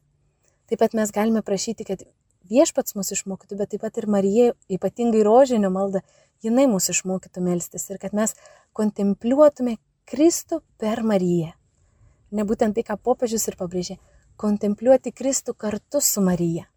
Taip 0.67 0.81
pat 0.83 0.95
mes 0.99 1.11
galime 1.15 1.39
prašyti, 1.47 1.85
kad 1.87 2.01
viešpats 2.51 2.95
mus 2.97 3.13
išmokytų, 3.15 3.55
bet 3.59 3.69
taip 3.71 3.85
pat 3.85 3.99
ir 4.01 4.07
Marija, 4.11 4.51
ypatingai 4.67 5.23
rožinio 5.23 5.69
malda, 5.71 6.01
jinai 6.43 6.65
mus 6.67 6.89
išmokytų 6.91 7.43
melstis 7.45 7.87
ir 7.87 8.01
kad 8.01 8.15
mes 8.17 8.35
kontempliuotume 8.75 9.77
Kristų 10.07 10.59
per 10.79 11.03
Mariją. 11.07 11.53
Nebūtent 12.35 12.75
tai, 12.75 12.83
ką 12.83 12.99
popiežius 12.99 13.47
ir 13.47 13.55
pabrėžė, 13.59 13.95
kontempliuoti 14.35 15.15
Kristų 15.15 15.55
kartu 15.55 16.03
su 16.03 16.23
Marija. 16.23 16.67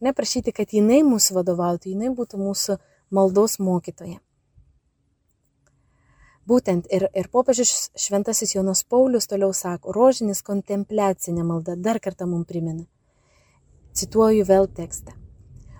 Neprašyti, 0.00 0.54
kad 0.56 0.72
jinai 0.72 1.02
mūsų 1.04 1.36
vadovautų, 1.42 1.92
jinai 1.92 2.14
būtų 2.16 2.40
mūsų 2.40 2.80
maldos 3.12 3.58
mokytoja. 3.60 4.22
Būtent 6.48 6.88
ir, 6.88 7.10
ir 7.12 7.28
popiežius 7.28 7.90
šventasis 7.92 8.54
Jonas 8.56 8.86
Paulius 8.88 9.28
toliau 9.28 9.52
sako, 9.52 9.92
rožinis 9.92 10.40
kontempliacinė 10.40 11.44
malda 11.44 11.76
dar 11.76 12.00
kartą 12.00 12.24
mums 12.24 12.48
primena 12.48 12.88
Cituoju 13.98 14.44
vėl 14.46 14.68
tekstą. 14.70 15.10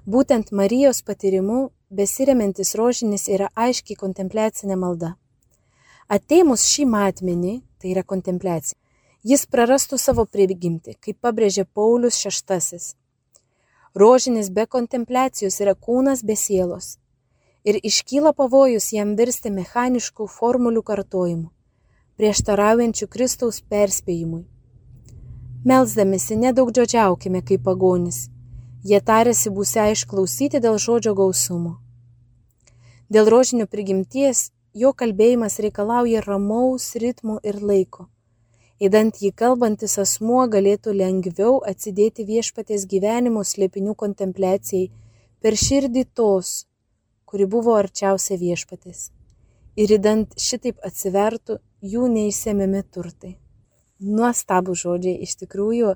Būtent 0.02 0.48
Marijos 0.50 1.04
patyrimu 1.06 1.58
besiriamintis 1.98 2.72
rožinis 2.80 3.28
yra 3.30 3.46
aiškiai 3.54 3.94
kontempliacinė 4.00 4.74
malda. 4.80 5.12
Ateimus 6.10 6.64
šį 6.66 6.88
matmenį, 6.94 7.52
tai 7.78 7.92
yra 7.92 8.02
kontempliacija, 8.02 8.74
jis 9.22 9.46
prarastų 9.46 10.00
savo 10.02 10.24
prigimtį, 10.26 10.96
kaip 10.98 11.20
pabrėžė 11.22 11.68
Paulius 11.78 12.18
VI. 12.24 12.82
Rožinis 13.94 14.50
be 14.50 14.66
kontempliacijos 14.66 15.60
yra 15.62 15.78
kūnas 15.78 16.26
be 16.26 16.34
sielos 16.34 16.96
ir 17.62 17.78
iškyla 17.84 18.34
pavojus 18.34 18.92
jam 18.98 19.14
virsti 19.14 19.54
mechaniškų 19.54 20.26
formulių 20.34 20.82
kartojimu, 20.90 21.50
prieštaraujančių 22.18 23.14
Kristaus 23.14 23.62
perspėjimui. 23.62 24.46
Melsdamėsi 25.64 26.36
nedaug 26.36 26.70
džodžiaukime 26.70 27.42
kaip 27.42 27.64
pagonis, 27.64 28.28
jie 28.84 29.00
tarėsi 29.00 29.50
būsia 29.50 29.88
išklausyti 29.94 30.60
dėl 30.60 30.78
žodžio 30.78 31.14
gausumo. 31.18 31.78
Dėl 33.08 33.30
rožinio 33.32 33.66
prigimties 33.66 34.50
jo 34.74 34.92
kalbėjimas 34.92 35.58
reikalauja 35.58 36.22
ramaus 36.26 36.94
ritmo 36.94 37.40
ir 37.42 37.58
laiko 37.62 38.08
Įdant 38.78 39.16
jį 39.18 39.32
kalbantis 39.34 39.96
asmuo 39.98 40.44
galėtų 40.46 40.92
lengviau 40.94 41.56
atsidėti 41.66 42.22
viešpatės 42.28 42.84
gyvenimo 42.86 43.42
slėpinių 43.42 43.94
kontempliacijai 43.98 44.84
per 45.42 45.56
širdį 45.58 46.04
tos, 46.14 46.52
kuri 47.26 47.48
buvo 47.50 47.74
arčiausia 47.74 48.38
viešpatės. 48.38 49.10
Ir 49.74 49.96
įdant 49.98 50.38
šitaip 50.38 50.78
atsivertų 50.86 51.58
jų 51.82 52.06
neįsiemimi 52.14 52.84
turtai. 52.94 53.34
Nuostabų 53.98 54.76
žodžiai 54.78 55.22
iš 55.24 55.34
tikrųjų 55.42 55.94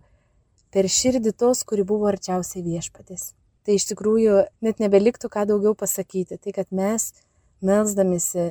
per 0.72 0.88
širdį 0.88 1.34
tos, 1.38 1.62
kuri 1.68 1.84
buvo 1.86 2.08
arčiausiai 2.10 2.64
viešpatės. 2.64 3.32
Tai 3.62 3.76
iš 3.78 3.86
tikrųjų 3.92 4.40
net 4.64 4.80
nebeliktų 4.82 5.30
ką 5.30 5.44
daugiau 5.46 5.76
pasakyti. 5.78 6.38
Tai 6.40 6.54
kad 6.56 6.72
mes, 6.74 7.12
melzdamėsi 7.62 8.50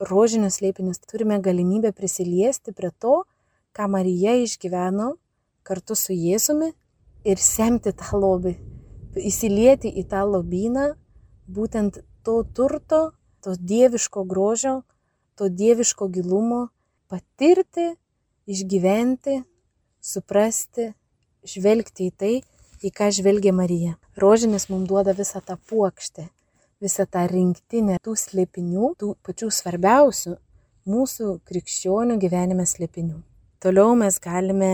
rožinius 0.00 0.60
slėpinius 0.60 1.02
turime 1.04 1.40
galimybę 1.42 1.92
prisiliesti 1.92 2.72
prie 2.72 2.90
to, 2.98 3.24
ką 3.76 3.88
Marija 3.92 4.36
išgyveno 4.40 5.14
kartu 5.66 5.96
su 5.98 6.14
Jėzumi 6.16 6.70
ir 7.26 7.42
semti 7.42 7.92
tą 7.92 8.20
lobį, 8.20 8.54
įsilieti 9.16 9.90
į 10.00 10.06
tą 10.08 10.22
lobyną 10.28 10.92
būtent 11.48 12.00
to 12.24 12.42
turto, 12.56 13.12
to 13.42 13.56
dieviško 13.58 14.24
grožio, 14.24 14.82
to 15.36 15.48
dieviško 15.48 16.08
gilumo, 16.08 16.68
patirti, 17.10 17.94
išgyventi, 18.46 19.40
suprasti, 20.02 20.92
žvelgti 21.46 22.10
į 22.10 22.14
tai, 22.16 22.34
į 22.82 22.92
ką 22.94 23.10
žvelgia 23.14 23.52
Marija. 23.56 23.96
Rožinis 24.16 24.68
mums 24.70 24.88
duoda 24.88 25.14
visą 25.16 25.42
tą 25.44 25.58
puokštę 25.68 26.28
visą 26.82 27.06
tą 27.08 27.24
rinktinę 27.30 27.96
tų 28.04 28.14
slėpinių, 28.20 28.92
tų 29.00 29.14
pačių 29.24 29.48
svarbiausių 29.52 30.36
mūsų 30.86 31.38
krikščionių 31.48 32.18
gyvenime 32.22 32.66
slėpinių. 32.68 33.22
Toliau 33.62 33.96
mes 33.98 34.18
galime 34.22 34.72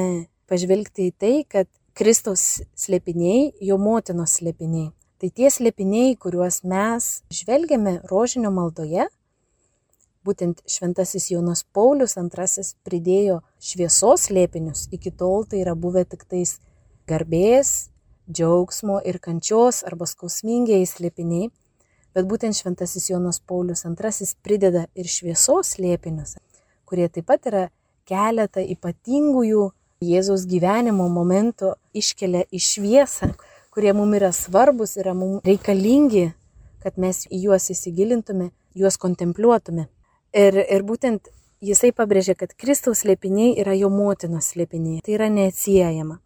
pažvelgti 0.51 1.09
į 1.11 1.15
tai, 1.17 1.35
kad 1.49 1.71
Kristaus 1.97 2.63
slėpiniai, 2.75 3.53
jo 3.63 3.79
motinos 3.79 4.39
slėpiniai. 4.41 4.91
Tai 5.23 5.31
tie 5.31 5.51
slėpiniai, 5.55 6.17
kuriuos 6.19 6.63
mes 6.67 7.11
žvelgiame 7.31 8.01
rožinio 8.11 8.51
maldoje, 8.51 9.07
būtent 10.27 10.63
šventasis 10.69 11.31
Jonas 11.33 11.65
Paulius 11.75 12.17
II 12.17 12.67
pridėjo 12.87 13.41
šviesos 13.61 14.29
slėpinius, 14.29 14.89
iki 14.93 15.11
tol 15.11 15.45
tai 15.45 15.63
yra 15.65 15.75
buvę 15.75 16.05
tik 16.05 16.25
tais 16.25 16.59
garbės, 17.11 17.91
džiaugsmo 18.31 19.01
ir 19.05 19.19
kančios 19.19 19.83
arba 19.87 20.07
skausmingieji 20.07 20.87
slėpiniai, 20.87 21.51
Bet 22.13 22.27
būtent 22.29 22.53
šventasis 22.53 23.09
Jonas 23.09 23.39
Paulius 23.41 23.87
II 23.89 24.27
prideda 24.45 24.85
ir 24.95 25.09
šviesos 25.09 25.73
slėpinius, 25.77 26.37
kurie 26.85 27.09
taip 27.09 27.25
pat 27.31 27.49
yra 27.49 27.63
keletą 28.09 28.65
ypatingųjų 28.75 29.71
Jėzaus 30.03 30.45
gyvenimo 30.51 31.07
momentų 31.09 31.73
iškelia 31.97 32.43
į 32.51 32.61
šviesą, 32.61 33.31
kurie 33.73 33.95
mums 33.97 34.19
yra 34.19 34.33
svarbus, 34.35 34.97
yra 35.01 35.15
mums 35.15 35.47
reikalingi, 35.47 36.33
kad 36.83 36.99
mes 36.99 37.23
į 37.31 37.47
juos 37.47 37.71
įsigilintume, 37.73 38.51
juos 38.75 38.99
kontempliuotume. 39.01 39.87
Ir, 40.33 40.57
ir 40.57 40.83
būtent 40.89 41.29
jisai 41.61 41.93
pabrėžia, 41.93 42.35
kad 42.35 42.55
Kristaus 42.57 43.05
slėpiniai 43.05 43.57
yra 43.61 43.75
jo 43.77 43.91
motinos 43.93 44.53
slėpiniai. 44.53 45.03
Tai 45.05 45.17
yra 45.19 45.29
neatsiejama. 45.29 46.19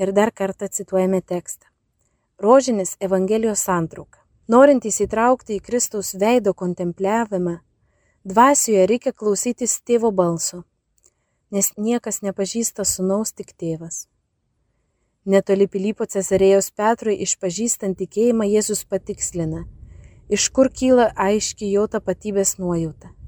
Ir 0.00 0.12
dar 0.16 0.32
kartą 0.32 0.68
cituojame 0.68 1.20
tekstą. 1.22 1.68
Rožinis 2.40 2.96
Evangelijos 3.00 3.62
santrauka. 3.68 4.18
Norint 4.50 4.86
įsitraukti 4.88 5.58
į 5.58 5.62
Kristaus 5.62 6.14
veido 6.18 6.54
kontempliavimą, 6.58 7.60
dvasioje 8.26 8.86
reikia 8.90 9.12
klausytis 9.12 9.76
tėvo 9.86 10.10
balso, 10.10 10.64
nes 11.54 11.70
niekas 11.76 12.18
nepažįsta 12.24 12.82
sunaus 12.88 13.30
tik 13.30 13.52
tėvas. 13.54 14.08
Netoli 15.22 15.68
Pilypo 15.68 16.08
Cesarėjos 16.08 16.72
Petrui 16.74 17.14
išpažįstant 17.22 18.00
tikėjimą 18.00 18.48
Jėzus 18.50 18.82
patikslina, 18.88 19.66
iš 20.26 20.48
kur 20.50 20.72
kyla 20.72 21.12
aiški 21.14 21.70
jo 21.70 21.86
tapatybės 21.86 22.56
nuojauta. 22.58 23.19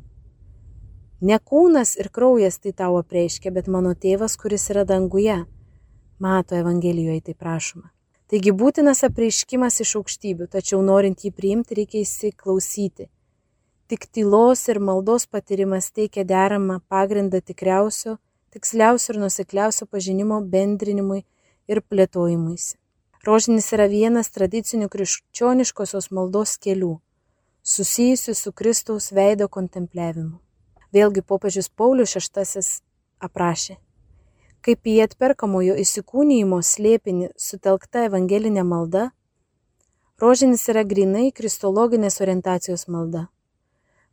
Ne 1.23 1.37
kūnas 1.39 1.93
ir 2.03 2.09
kraujas 2.11 2.57
tai 2.59 2.73
tau 2.75 2.97
apreiškia, 2.99 3.53
bet 3.55 3.69
mano 3.71 3.93
tėvas, 3.95 4.35
kuris 4.35 4.65
yra 4.73 4.83
danguje, 4.83 5.37
mato 6.19 6.57
Evangelijoje 6.59 7.21
tai 7.29 7.35
prašoma. 7.39 7.93
Taigi 8.27 8.51
būtinas 8.51 9.05
apreiškimas 9.07 9.79
iš 9.85 9.93
aukštybių, 10.01 10.49
tačiau 10.51 10.83
norint 10.83 11.23
jį 11.23 11.31
priimti 11.37 11.79
reikia 11.79 12.03
įsiklausyti. 12.03 13.07
Tik 13.87 14.09
tylos 14.11 14.67
ir 14.73 14.83
maldos 14.83 15.29
patyrimas 15.31 15.93
teikia 15.95 16.27
deramą 16.27 16.81
pagrindą 16.91 17.39
tikriausio, 17.45 18.19
tiksliausio 18.51 19.15
ir 19.15 19.23
nusikliausio 19.23 19.87
pažinimo 19.87 20.43
bendrinimui 20.43 21.23
ir 21.71 21.85
plėtojimuisi. 21.87 22.79
Rožinis 23.23 23.71
yra 23.77 23.87
vienas 23.87 24.35
tradicinių 24.35 24.91
krikščioniškosios 24.91 26.11
maldos 26.11 26.59
kelių, 26.59 26.97
susijusių 27.63 28.35
su 28.35 28.51
Kristaus 28.51 29.13
veido 29.15 29.47
kontempliavimu. 29.47 30.41
Vėlgi 30.93 31.23
popiežius 31.23 31.69
Paulius 31.69 32.15
VI 32.17 32.67
aprašė 33.21 33.79
kaip 34.63 34.87
į 34.87 35.01
atperkamojo 35.05 35.75
įsikūnyjimo 35.83 36.61
slėpinį 36.63 37.33
sutelkta 37.39 38.07
evangelinė 38.07 38.63
malda, 38.67 39.09
rožinis 40.23 40.69
yra 40.71 40.85
grinai 40.87 41.31
kristologinės 41.35 42.21
orientacijos 42.23 42.87
malda. 42.87 43.27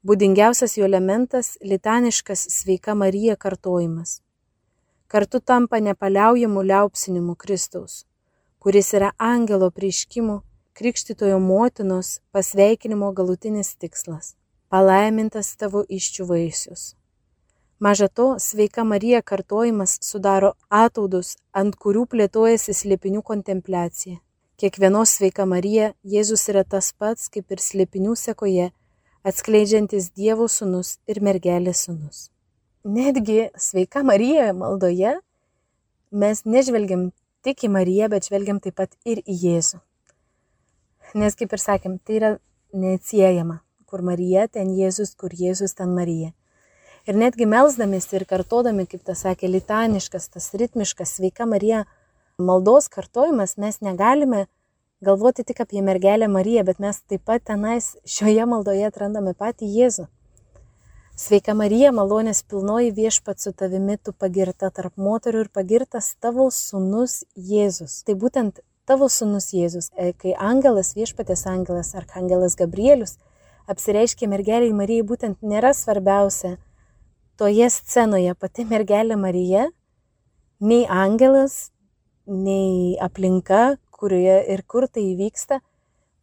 Būdingiausias 0.06 0.78
jo 0.80 0.88
elementas- 0.88 1.58
litaniškas 1.72 2.48
sveika 2.56 2.96
Marija 2.96 3.36
kartojimas. 3.36 4.22
Kartu 5.08 5.40
tampa 5.40 5.80
nepaliaujamu 5.80 6.64
liaupsinimu 6.64 7.36
Kristaus, 7.36 8.06
kuris 8.60 8.94
yra 8.94 9.12
angelo 9.18 9.70
prieškimų, 9.70 10.42
krikštitojo 10.74 11.40
motinos 11.40 12.20
pasveikinimo 12.32 13.14
galutinis 13.14 13.76
tikslas- 13.76 14.36
palaimintas 14.70 15.56
tavo 15.58 15.84
iščių 15.90 16.26
vaisius. 16.30 16.94
Maža 17.80 18.08
to, 18.08 18.36
sveika 18.40 18.84
Marija 18.84 19.22
kartojimas 19.22 19.98
sudaro 20.04 20.52
ataudus, 20.70 21.38
ant 21.54 21.78
kurių 21.80 22.06
plėtojasi 22.12 22.76
slėpinių 22.76 23.22
kontempliacija. 23.24 24.18
Kiekvienos 24.60 25.14
sveika 25.16 25.46
Marija 25.48 25.94
Jėzus 26.04 26.44
yra 26.52 26.66
tas 26.68 26.92
pats, 26.92 27.30
kaip 27.32 27.56
ir 27.56 27.64
slėpinių 27.64 28.18
sekoje, 28.20 28.72
atskleidžiantis 29.24 30.12
Dievo 30.12 30.50
sūnus 30.52 30.98
ir 31.08 31.22
mergelės 31.24 31.86
sūnus. 31.88 32.28
Netgi 32.84 33.48
sveika 33.56 34.04
Marija 34.04 34.52
maldoje 34.54 35.16
mes 36.12 36.44
nežvelgiam 36.46 37.10
tik 37.44 37.64
į 37.64 37.72
Mariją, 37.72 38.10
bet 38.12 38.28
žvelgiam 38.28 38.60
taip 38.60 38.76
pat 38.80 38.96
ir 39.08 39.24
į 39.24 39.40
Jėzų. 39.46 39.80
Nes, 41.16 41.36
kaip 41.36 41.56
ir 41.56 41.64
sakėm, 41.64 41.98
tai 42.04 42.20
yra 42.20 42.32
neatsiejama. 42.76 43.62
Kur 43.90 44.04
Marija, 44.06 44.46
ten 44.48 44.70
Jėzus, 44.78 45.16
kur 45.18 45.34
Jėzus, 45.34 45.74
ten 45.78 45.96
Marija. 45.98 46.30
Ir 47.10 47.18
netgi 47.18 47.48
melzdamėsi 47.50 48.20
ir 48.20 48.28
kartodami, 48.30 48.86
kaip 48.90 49.02
tas 49.08 49.24
sakė, 49.26 49.50
litaniškas, 49.50 50.30
tas 50.36 50.52
ritmiškas, 50.54 51.16
sveika 51.18 51.48
Marija 51.50 51.86
maldos 52.38 52.88
kartojimas, 52.94 53.58
mes 53.58 53.82
negalime 53.82 54.46
galvoti 55.02 55.44
tik 55.48 55.64
apie 55.64 55.82
mergelę 55.82 56.28
Mariją, 56.28 56.64
bet 56.68 56.80
mes 56.84 57.02
taip 57.08 57.26
pat 57.26 57.44
tenais 57.50 57.96
šioje 58.06 58.46
maldoje 58.54 58.88
atrandame 58.88 59.34
patį 59.34 59.72
Jėzų. 59.80 60.06
Sveika 61.20 61.56
Marija, 61.56 61.92
malonės 61.92 62.44
pilnoji 62.48 62.94
viešpat 62.96 63.42
su 63.44 63.52
tavimi, 63.52 63.98
tu 63.98 64.14
pagirta 64.14 64.70
tarp 64.72 64.96
moterių 64.96 65.46
ir 65.46 65.50
pagirtas 65.52 66.14
tavo 66.24 66.46
sunus 66.56 67.24
Jėzus. 67.36 68.04
Tai 68.08 68.16
būtent 68.22 68.62
tavo 68.88 69.10
sunus 69.12 69.50
Jėzus, 69.52 69.90
e, 69.98 70.14
kai 70.16 70.32
angelas, 70.52 70.94
viešpatės 70.96 71.44
angelas, 71.52 71.92
arkangelas 72.00 72.56
Gabrielius 72.60 73.18
apsireiškė 73.70 74.28
mergeliai 74.32 74.74
Marijai, 74.76 75.06
būtent 75.06 75.46
nėra 75.46 75.74
svarbiausia 75.78 76.58
toje 77.40 77.70
scenoje 77.72 78.34
pati 78.36 78.66
mergelė 78.68 79.16
Marija, 79.16 79.70
nei 80.60 80.84
angelas, 80.92 81.72
nei 82.28 82.98
aplinka, 83.00 83.78
kurioje 83.96 84.42
ir 84.54 84.64
kur 84.68 84.88
tai 84.92 85.06
įvyksta, 85.14 85.62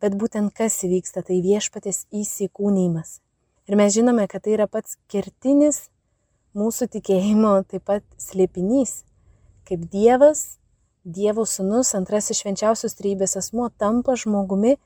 bet 0.01 0.17
būtent 0.21 0.53
kas 0.57 0.77
įvyksta, 0.85 1.23
tai 1.25 1.41
viešpatės 1.45 2.05
įsikūnymas. 2.13 3.21
Ir 3.67 3.81
mes 3.81 3.95
žinome, 3.97 4.27
kad 4.29 4.45
tai 4.45 4.55
yra 4.59 4.69
pats 4.69 4.99
kertinis 5.11 5.87
mūsų 6.57 6.91
tikėjimo 6.93 7.55
taip 7.71 7.87
pat 7.89 8.05
slėpinys, 8.21 9.03
kaip 9.69 9.89
Dievas, 9.93 10.59
Dievo 11.07 11.47
sūnus, 11.49 11.95
antrasis 11.97 12.43
švenčiausios 12.43 12.97
trybės 12.99 13.37
asmuo 13.41 13.71
tampa 13.79 14.17
žmogumi, 14.21 14.77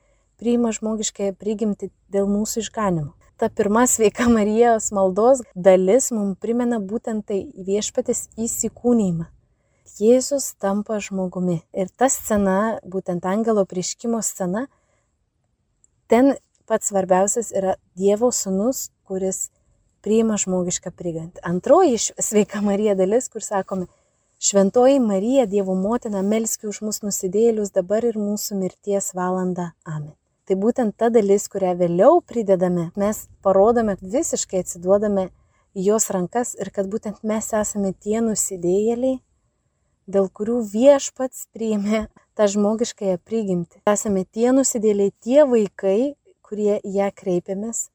priima 0.41 0.73
žmogiškąją 0.75 1.35
prigimti 1.37 1.91
dėl 2.11 2.29
mūsų 2.29 2.65
išganimo. 2.65 3.13
Ta 3.41 3.49
pirma 3.49 3.87
sveika 3.89 4.27
Marijos 4.29 4.91
maldos 4.93 5.39
dalis 5.55 6.11
mums 6.13 6.37
primena 6.41 6.77
būtent 6.81 7.25
tai 7.29 7.39
viešpatės 7.69 8.27
įsikūnymą. 8.37 9.29
Jėzus 10.01 10.51
tampa 10.61 10.99
žmogumi. 11.01 11.59
Ir 11.73 11.89
ta 11.97 12.09
scena, 12.09 12.77
būtent 12.85 13.25
angelo 13.27 13.65
prieškimo 13.69 14.21
scena, 14.25 14.67
ten 16.07 16.35
pats 16.69 16.91
svarbiausias 16.91 17.51
yra 17.51 17.75
Dievo 17.97 18.29
sūnus, 18.31 18.89
kuris 19.09 19.49
priima 20.05 20.37
žmogišką 20.41 20.93
prigantį. 20.93 21.41
Antroji 21.45 21.99
sveika 21.99 22.61
Marija 22.65 22.95
dalis, 22.97 23.29
kur 23.29 23.43
sakome, 23.45 23.89
Šventoji 24.41 24.99
Marija, 24.99 25.45
Dievo 25.45 25.75
motina, 25.77 26.23
melski 26.25 26.65
už 26.69 26.81
mus 26.81 27.03
nusidėlius 27.05 27.73
dabar 27.75 28.05
ir 28.05 28.17
mūsų 28.17 28.57
mirties 28.57 29.13
valandą. 29.13 29.73
Amen. 29.85 30.15
Tai 30.49 30.57
būtent 30.57 30.95
ta 30.97 31.11
dalis, 31.13 31.45
kurią 31.51 31.75
vėliau 31.77 32.21
pridedame, 32.25 32.89
mes 32.97 33.27
parodome, 33.45 33.97
visiškai 34.01 34.63
atsiduodame 34.63 35.29
jos 35.77 36.09
rankas 36.11 36.55
ir 36.59 36.71
kad 36.73 36.89
būtent 36.91 37.21
mes 37.23 37.51
esame 37.53 37.93
tie 37.93 38.19
nusidėjėliai, 38.25 39.19
dėl 40.11 40.29
kurių 40.33 40.57
viešpats 40.73 41.45
priėmė 41.53 42.07
tą 42.35 42.47
žmogiškąją 42.51 43.19
prigimtį. 43.23 43.83
Esame 43.87 44.25
tie 44.25 44.51
nusidėliai, 44.55 45.13
tie 45.23 45.45
vaikai, 45.47 46.15
kurie 46.41 46.79
ją 46.83 47.11
kreipiamės, 47.15 47.89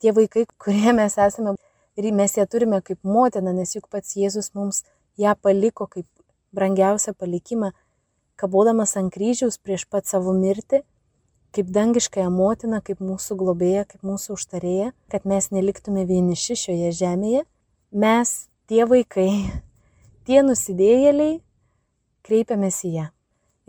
tie 0.00 0.14
vaikai, 0.16 0.46
kurie 0.58 0.94
mes 0.96 1.18
esame 1.18 1.54
ir 2.00 2.12
mes 2.16 2.36
ją 2.38 2.46
turime 2.48 2.80
kaip 2.82 2.98
motina, 3.04 3.52
nes 3.52 3.76
juk 3.76 3.86
pats 3.92 4.16
Jėzus 4.16 4.54
mums 4.56 4.82
ją 5.20 5.36
paliko 5.36 5.86
kaip 5.86 6.08
brangiausią 6.56 7.14
palikimą, 7.14 7.70
kabodamas 8.40 8.96
ant 8.96 9.12
kryžiaus 9.12 9.60
prieš 9.60 9.84
pat 9.86 10.08
savo 10.08 10.32
mirtį, 10.32 10.82
kaip 11.54 11.70
dangiškąją 11.74 12.30
motiną, 12.32 12.80
kaip 12.84 13.02
mūsų 13.02 13.36
globėja, 13.40 13.84
kaip 13.90 14.04
mūsų 14.06 14.36
užtarėja, 14.36 14.90
kad 15.12 15.26
mes 15.28 15.50
neliktume 15.54 16.06
vieniši 16.08 16.56
šioje 16.64 16.90
žemėje. 17.00 17.44
Mes, 17.90 18.34
tie 18.70 18.84
vaikai, 18.88 19.30
tie 20.26 20.42
nusidėjėliai, 20.46 21.40
kreipiamės 22.26 22.82
į 22.86 22.92
ją. 22.98 23.06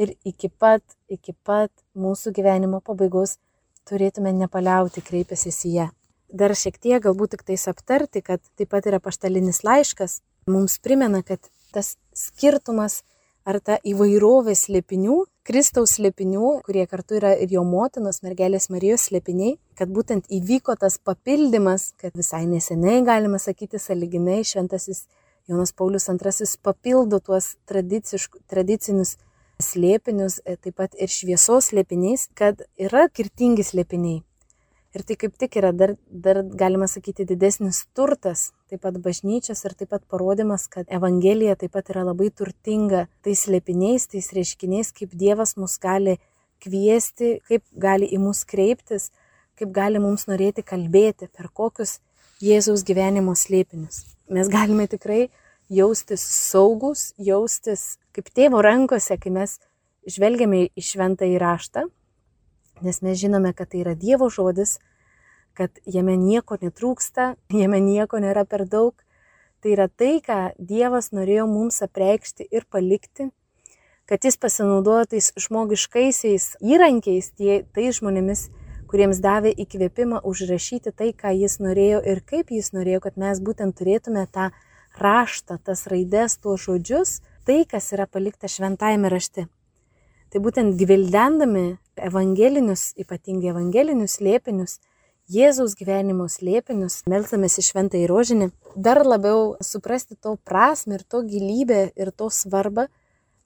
Ir 0.02 0.14
iki 0.26 0.50
pat, 0.50 0.84
iki 1.12 1.34
pat 1.46 1.72
mūsų 1.98 2.34
gyvenimo 2.38 2.82
pabaigos 2.86 3.38
turėtume 3.90 4.32
nepaliauti 4.34 5.04
kreipęsis 5.06 5.66
į 5.68 5.74
ją. 5.76 5.88
Dar 6.32 6.54
šiek 6.56 6.78
tiek 6.80 7.02
galbūt 7.04 7.36
tik 7.36 7.44
tais 7.50 7.68
aptarti, 7.68 8.22
kad 8.24 8.40
taip 8.56 8.72
pat 8.72 8.88
yra 8.88 9.02
paštalinis 9.04 9.66
laiškas, 9.68 10.22
mums 10.48 10.78
primena, 10.80 11.20
kad 11.28 11.44
tas 11.76 11.98
skirtumas 12.16 13.02
ar 13.46 13.60
ta 13.64 13.78
įvairovė 13.88 14.56
slėpinių, 14.58 15.18
Kristaus 15.48 15.96
slėpinių, 15.98 16.62
kurie 16.66 16.84
kartu 16.86 17.18
yra 17.18 17.32
ir 17.42 17.50
jo 17.56 17.64
motinos 17.66 18.22
mergelės 18.22 18.70
Marijos 18.70 19.08
slėpiniai, 19.10 19.56
kad 19.78 19.90
būtent 19.90 20.30
įvyko 20.30 20.76
tas 20.78 21.00
papildymas, 21.02 21.92
kad 21.98 22.14
visai 22.18 22.44
neseniai, 22.46 23.02
galima 23.08 23.40
sakyti, 23.42 23.82
saliginai 23.82 24.44
šventasis 24.46 25.08
Jonas 25.50 25.74
Paulius 25.74 26.06
II 26.10 26.48
papildo 26.62 27.20
tuos 27.20 27.56
tradicinius 27.66 29.18
slėpinius, 29.62 30.40
e, 30.46 30.56
taip 30.58 30.78
pat 30.78 30.94
ir 30.98 31.10
šviesos 31.10 31.72
slėpiniais, 31.72 32.28
kad 32.38 32.62
yra 32.78 33.08
kirtingi 33.10 33.66
slėpiniai. 33.66 34.22
Ir 34.92 35.06
tai 35.08 35.16
kaip 35.16 35.38
tik 35.40 35.56
yra 35.58 35.72
dar, 35.72 35.96
dar, 36.06 36.44
galima 36.44 36.88
sakyti, 36.92 37.26
didesnis 37.26 37.86
turtas, 37.96 38.52
taip 38.72 38.82
pat 38.86 38.98
bažnyčios 39.04 39.62
ir 39.68 39.76
taip 39.78 39.92
pat 39.94 40.06
parodimas, 40.10 40.68
kad 40.72 40.88
Evangelija 40.88 41.58
taip 41.60 41.74
pat 41.76 41.92
yra 41.94 42.06
labai 42.08 42.30
turtinga 42.32 43.06
tais 43.26 43.44
slėpiniais, 43.46 44.08
tais 44.12 44.32
reiškiniais, 44.36 44.94
kaip 44.96 45.14
Dievas 45.24 45.58
mus 45.60 45.78
gali 45.82 46.18
kviesti, 46.64 47.38
kaip 47.50 47.66
gali 47.76 48.08
į 48.08 48.22
mus 48.24 48.46
kreiptis, 48.48 49.10
kaip 49.60 49.74
gali 49.76 50.00
mums 50.00 50.28
norėti 50.32 50.64
kalbėti, 50.64 51.28
per 51.28 51.52
kokius 51.54 52.00
Jėzaus 52.42 52.82
gyvenimo 52.88 53.36
slėpinius. 53.38 54.06
Mes 54.32 54.48
galime 54.50 54.88
tikrai 54.90 55.28
jaustis 55.70 56.24
saugus, 56.24 57.12
jaustis 57.20 58.00
kaip 58.16 58.32
tėvo 58.34 58.64
rankose, 58.66 59.20
kai 59.22 59.36
mes 59.36 59.60
žvelgiame 60.10 60.70
į 60.74 60.86
šventą 60.94 61.28
įraštą 61.36 61.90
nes 62.82 63.02
mes 63.02 63.18
žinome, 63.18 63.54
kad 63.54 63.70
tai 63.70 63.84
yra 63.84 63.96
Dievo 63.96 64.30
žodis, 64.30 64.80
kad 65.58 65.82
jame 65.86 66.18
nieko 66.18 66.58
netrūksta, 66.62 67.36
jame 67.64 67.82
nieko 67.84 68.22
nėra 68.24 68.46
per 68.46 68.66
daug. 68.70 68.96
Tai 69.62 69.76
yra 69.76 69.86
tai, 69.88 70.16
ką 70.26 70.56
Dievas 70.58 71.12
norėjo 71.14 71.46
mums 71.46 71.84
apreikšti 71.86 72.48
ir 72.50 72.66
palikti, 72.66 73.30
kad 74.10 74.26
jis 74.26 74.40
pasinaudojo 74.42 75.06
tais 75.14 75.30
žmogiškaisiais 75.38 76.56
įrankiais, 76.66 77.30
tie, 77.38 77.62
tais 77.76 78.00
žmonėmis, 78.00 78.48
kuriems 78.92 79.22
davė 79.24 79.54
įkvėpimą 79.64 80.24
užrašyti 80.28 80.92
tai, 80.92 81.14
ką 81.16 81.32
jis 81.38 81.60
norėjo 81.64 82.02
ir 82.12 82.20
kaip 82.28 82.52
jis 82.52 82.74
norėjo, 82.76 83.06
kad 83.06 83.22
mes 83.22 83.40
būtent 83.40 83.78
turėtume 83.78 84.26
tą 84.34 84.50
raštą, 85.00 85.62
tas 85.64 85.86
raides, 85.88 86.36
tuos 86.44 86.66
žodžius, 86.66 87.22
tai, 87.48 87.64
kas 87.64 87.94
yra 87.96 88.10
palikta 88.10 88.52
šventajame 88.52 89.14
rašte. 89.14 89.48
Tai 90.32 90.40
būtent 90.44 90.76
gvildendami 90.80 91.78
evangelinius, 92.00 92.92
ypatingai 93.00 93.52
evangelinius 93.54 94.18
slėpinius, 94.20 94.80
Jėzaus 95.32 95.78
gyvenimo 95.80 96.26
slėpinius, 96.28 97.02
melsamės 97.08 97.56
į 97.62 97.64
šventą 97.70 98.00
įrožinį, 98.02 98.50
dar 98.76 99.00
labiau 99.06 99.54
suprasti 99.64 100.18
to 100.20 100.34
prasme 100.44 100.98
ir 100.98 101.06
to 101.08 101.22
gilybę 101.24 101.86
ir 101.96 102.12
to 102.12 102.28
svarbą, 102.28 102.90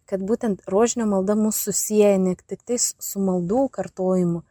kad 0.10 0.24
būtent 0.26 0.66
rožinio 0.72 1.06
malda 1.12 1.36
mūsų 1.38 1.70
susiję 1.70 2.16
ne 2.24 2.34
tik 2.40 2.64
tais 2.66 2.88
su 2.98 3.22
maldų 3.22 3.68
kartojimu 3.78 4.42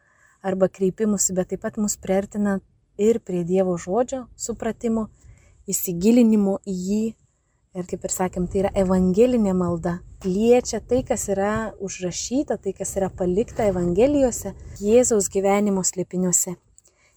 arba 0.45 0.69
kreipimusi, 0.71 1.35
bet 1.35 1.51
taip 1.51 1.65
pat 1.65 1.81
mus 1.81 1.97
priartina 1.99 2.61
ir 2.95 3.19
prie 3.19 3.43
Dievo 3.43 3.75
žodžio 3.75 4.25
supratimo, 4.39 5.09
įsigilinimo 5.67 6.59
į 6.63 6.79
jį 6.87 7.03
Ir 7.75 7.83
kaip 7.91 8.05
ir 8.07 8.11
sakėm, 8.13 8.45
tai 8.47 8.61
yra 8.61 8.69
evangelinė 8.79 9.51
malda. 9.51 9.97
Liečia 10.23 10.79
tai, 10.79 11.01
kas 11.03 11.25
yra 11.33 11.73
užrašyta, 11.83 12.55
tai, 12.55 12.71
kas 12.71 12.95
yra 12.95 13.09
palikta 13.11 13.67
Evangelijose, 13.67 14.53
Jėzaus 14.79 15.27
gyvenimo 15.33 15.83
slėpiniuose. 15.83 16.55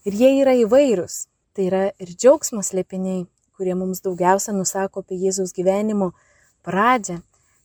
Ir 0.06 0.14
jie 0.14 0.30
yra 0.42 0.54
įvairūs. 0.62 1.26
Tai 1.56 1.64
yra 1.66 1.82
ir 1.98 2.12
džiaugsmo 2.14 2.62
slėpiniai, 2.62 3.24
kurie 3.58 3.74
mums 3.74 4.04
daugiausia 4.04 4.54
nusako 4.54 5.02
apie 5.02 5.18
Jėzaus 5.18 5.50
gyvenimo 5.56 6.12
pradžią, 6.66 7.18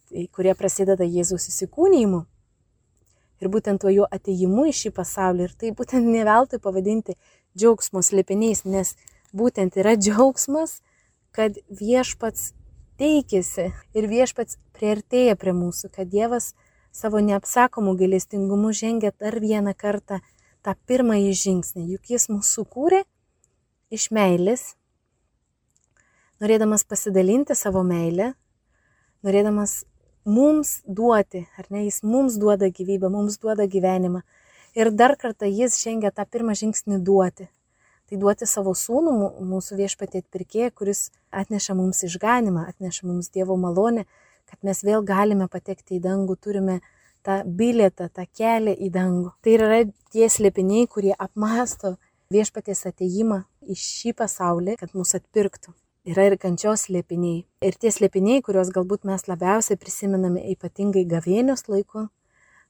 tai 0.09 0.25
kurie 0.33 0.55
prasideda 0.57 1.05
Jėzaus 1.05 1.45
įsikūnymu. 1.51 2.23
Ir 3.43 3.51
būtent 3.53 3.83
tuo 3.83 3.91
jo 3.93 4.07
ateimu 4.09 4.65
į 4.71 4.73
šį 4.79 4.93
pasaulį. 4.97 5.49
Ir 5.49 5.53
tai 5.59 5.71
būtent 5.77 6.09
neveltui 6.09 6.61
pavadinti 6.63 7.17
džiaugsmo 7.53 8.01
slėpiniais, 8.01 8.63
nes 8.65 8.95
būtent 9.35 9.77
yra 9.77 9.93
džiaugsmas, 9.99 10.79
kad 11.33 11.57
viešpats 11.69 12.53
teikėsi 13.01 13.71
ir 13.97 14.09
viešpats 14.09 14.57
prieartėja 14.77 15.35
prie 15.39 15.53
mūsų, 15.57 15.89
kad 15.93 16.09
Dievas 16.09 16.53
savo 16.93 17.21
neapsakomų 17.25 17.95
gailestingumu 18.01 18.73
žengia 18.73 19.11
dar 19.19 19.39
vieną 19.41 19.73
kartą 19.77 20.21
tą 20.65 20.76
pirmąjį 20.89 21.34
žingsnį, 21.41 21.86
juk 21.95 22.13
jis 22.13 22.30
mūsų 22.32 22.49
sukūrė 22.60 23.02
iš 23.93 24.10
meilės, 24.15 24.73
norėdamas 26.43 26.86
pasidalinti 26.89 27.56
savo 27.56 27.84
meilę, 27.88 28.34
norėdamas 29.23 29.84
mums 30.26 30.80
duoti, 30.88 31.45
ar 31.60 31.67
ne, 31.69 31.84
jis 31.88 32.02
mums 32.04 32.39
duoda 32.39 32.71
gyvybę, 32.71 33.12
mums 33.12 33.39
duoda 33.39 33.67
gyvenimą. 33.67 34.23
Ir 34.73 34.89
dar 34.89 35.17
kartą 35.19 35.45
jis 35.52 35.76
žengia 35.84 36.10
tą 36.15 36.26
pirmą 36.26 36.56
žingsnį 36.58 37.04
duoti 37.06 37.52
tai 38.13 38.19
duoti 38.21 38.45
savo 38.45 38.76
sūnų, 38.78 39.13
mūsų 39.41 39.78
viešpatį 39.80 40.23
atpirkėją, 40.23 40.71
kuris 40.78 41.08
atneša 41.34 41.73
mums 41.73 42.04
išganimą, 42.06 42.67
atneša 42.69 43.08
mums 43.08 43.32
Dievo 43.34 43.56
malonę, 43.58 44.06
kad 44.45 44.60
mes 44.62 44.84
vėl 44.86 45.02
galime 45.02 45.47
patekti 45.49 45.97
į 45.97 46.04
dangų, 46.04 46.36
turime 46.38 46.82
tą 47.25 47.41
bilietą, 47.59 48.09
tą 48.13 48.25
kelią 48.38 48.73
į 48.75 48.89
dangų. 48.93 49.31
Tai 49.43 49.53
yra 49.57 49.79
tie 50.13 50.29
slėpiniai, 50.29 50.88
kurie 50.91 51.13
apmasto 51.17 51.95
viešpatės 52.33 52.86
ateimą 52.89 53.43
į 53.63 53.77
šį 53.79 54.13
pasaulį, 54.19 54.77
kad 54.81 54.93
mus 54.97 55.15
atpirktų. 55.17 55.73
Yra 56.03 56.25
ir 56.27 56.36
kančios 56.36 56.89
slėpiniai. 56.89 57.45
Ir 57.63 57.77
tie 57.79 57.91
slėpiniai, 57.95 58.41
kuriuos 58.43 58.73
galbūt 58.75 59.05
mes 59.07 59.23
labiausiai 59.29 59.79
prisimename 59.79 60.41
ypatingai 60.51 61.05
gavėnios 61.07 61.69
laiku, 61.71 62.09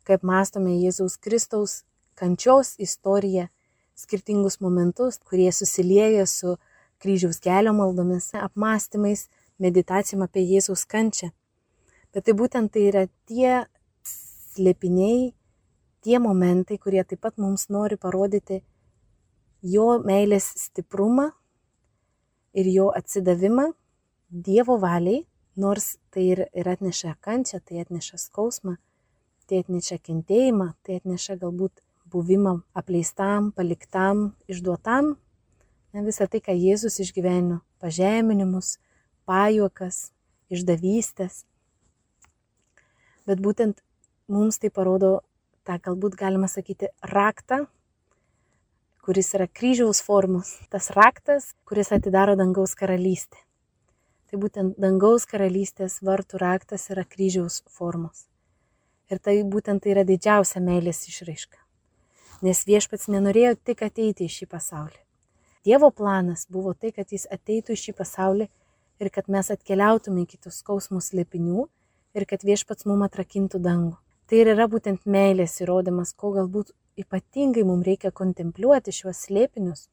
kaip 0.06 0.26
mastome 0.28 0.76
Jėzaus 0.78 1.18
Kristaus 1.18 1.82
kančios 2.20 2.76
istoriją 2.78 3.48
skirtingus 3.98 4.60
momentus, 4.62 5.18
kurie 5.26 5.50
susilieja 5.52 6.28
su 6.30 6.58
kryžiaus 7.02 7.42
kelio 7.42 7.74
maldomis, 7.74 8.30
apmąstymais, 8.38 9.28
meditacijom 9.58 10.26
apie 10.28 10.46
Jėzaus 10.46 10.86
kančią. 10.90 11.32
Bet 12.14 12.28
tai 12.28 12.38
būtent 12.38 12.70
tai 12.74 12.86
yra 12.92 13.08
tie 13.26 13.64
slėpiniai, 14.54 15.34
tie 16.04 16.20
momentai, 16.20 16.78
kurie 16.78 17.04
taip 17.04 17.22
pat 17.26 17.38
mums 17.42 17.70
nori 17.70 17.98
parodyti 17.98 18.62
jo 19.64 20.00
meilės 20.04 20.50
stiprumą 20.66 21.32
ir 22.54 22.70
jo 22.70 22.90
atsidavimą 22.96 23.72
Dievo 24.34 24.80
valiai, 24.82 25.20
nors 25.56 26.00
tai 26.10 26.24
ir, 26.32 26.40
ir 26.58 26.66
atneša 26.66 27.12
kančią, 27.22 27.60
tai 27.62 27.84
atneša 27.84 28.18
skausmą, 28.18 28.80
tai 29.46 29.60
atneša 29.62 30.00
kentėjimą, 30.02 30.72
tai 30.82 30.98
atneša 30.98 31.36
galbūt 31.38 31.84
buvimą 32.10 32.56
apleistam, 32.74 33.52
paliktam, 33.54 34.32
išduotam. 34.50 35.12
Ne, 35.94 36.02
visą 36.02 36.26
tai, 36.26 36.42
ką 36.42 36.56
Jėzus 36.58 36.98
išgyveno- 37.04 37.60
pažeminimus, 37.84 38.80
pajuokas, 39.30 40.10
išdavystės. 40.50 41.44
Bet 43.30 43.38
būtent 43.38 43.83
mums 44.28 44.60
tai 44.60 44.72
parodo 44.72 45.22
tą 45.68 45.78
galbūt 45.80 46.18
galima 46.20 46.48
sakyti 46.52 46.90
raktą, 47.02 47.66
kuris 49.04 49.34
yra 49.36 49.48
kryžiaus 49.48 50.02
formos. 50.04 50.58
Tas 50.72 50.92
raktas, 50.96 51.54
kuris 51.68 51.92
atidaro 51.92 52.36
dangaus 52.40 52.76
karalystę. 52.80 53.40
Tai 54.32 54.40
būtent 54.42 54.80
dangaus 54.80 55.28
karalystės 55.30 56.00
vartų 56.02 56.40
raktas 56.42 56.88
yra 56.90 57.04
kryžiaus 57.06 57.62
formos. 57.70 58.28
Ir 59.12 59.20
tai 59.20 59.42
būtent 59.44 59.84
tai 59.84 59.92
yra 59.94 60.06
didžiausia 60.08 60.64
meilės 60.64 61.04
išraiška. 61.12 61.60
Nes 62.44 62.64
viešpats 62.68 63.12
nenorėjo 63.12 63.58
tik 63.64 63.84
ateiti 63.86 64.26
į 64.26 64.32
šį 64.32 64.48
pasaulį. 64.52 65.00
Dievo 65.64 65.92
planas 65.96 66.48
buvo 66.52 66.74
tai, 66.74 66.92
kad 66.92 67.12
jis 67.12 67.28
ateitų 67.32 67.76
į 67.76 67.82
šį 67.84 67.94
pasaulį 68.00 68.48
ir 69.04 69.12
kad 69.12 69.30
mes 69.32 69.52
atkeliautume 69.52 70.26
iki 70.26 70.40
tų 70.40 70.52
skausmų 70.52 71.00
slėpinių 71.04 71.68
ir 72.18 72.26
kad 72.28 72.44
viešpats 72.44 72.88
mum 72.90 73.04
atrakintų 73.06 73.62
dangų. 73.64 73.96
Tai 74.34 74.40
ir 74.42 74.50
yra 74.50 74.66
būtent 74.66 75.04
meilės 75.06 75.60
įrodymas, 75.62 76.16
ko 76.18 76.32
galbūt 76.34 76.72
ypatingai 76.98 77.62
mums 77.70 77.86
reikia 77.86 78.10
kontempliuoti 78.10 78.90
šiuos 78.90 79.20
slėpinius. 79.28 79.84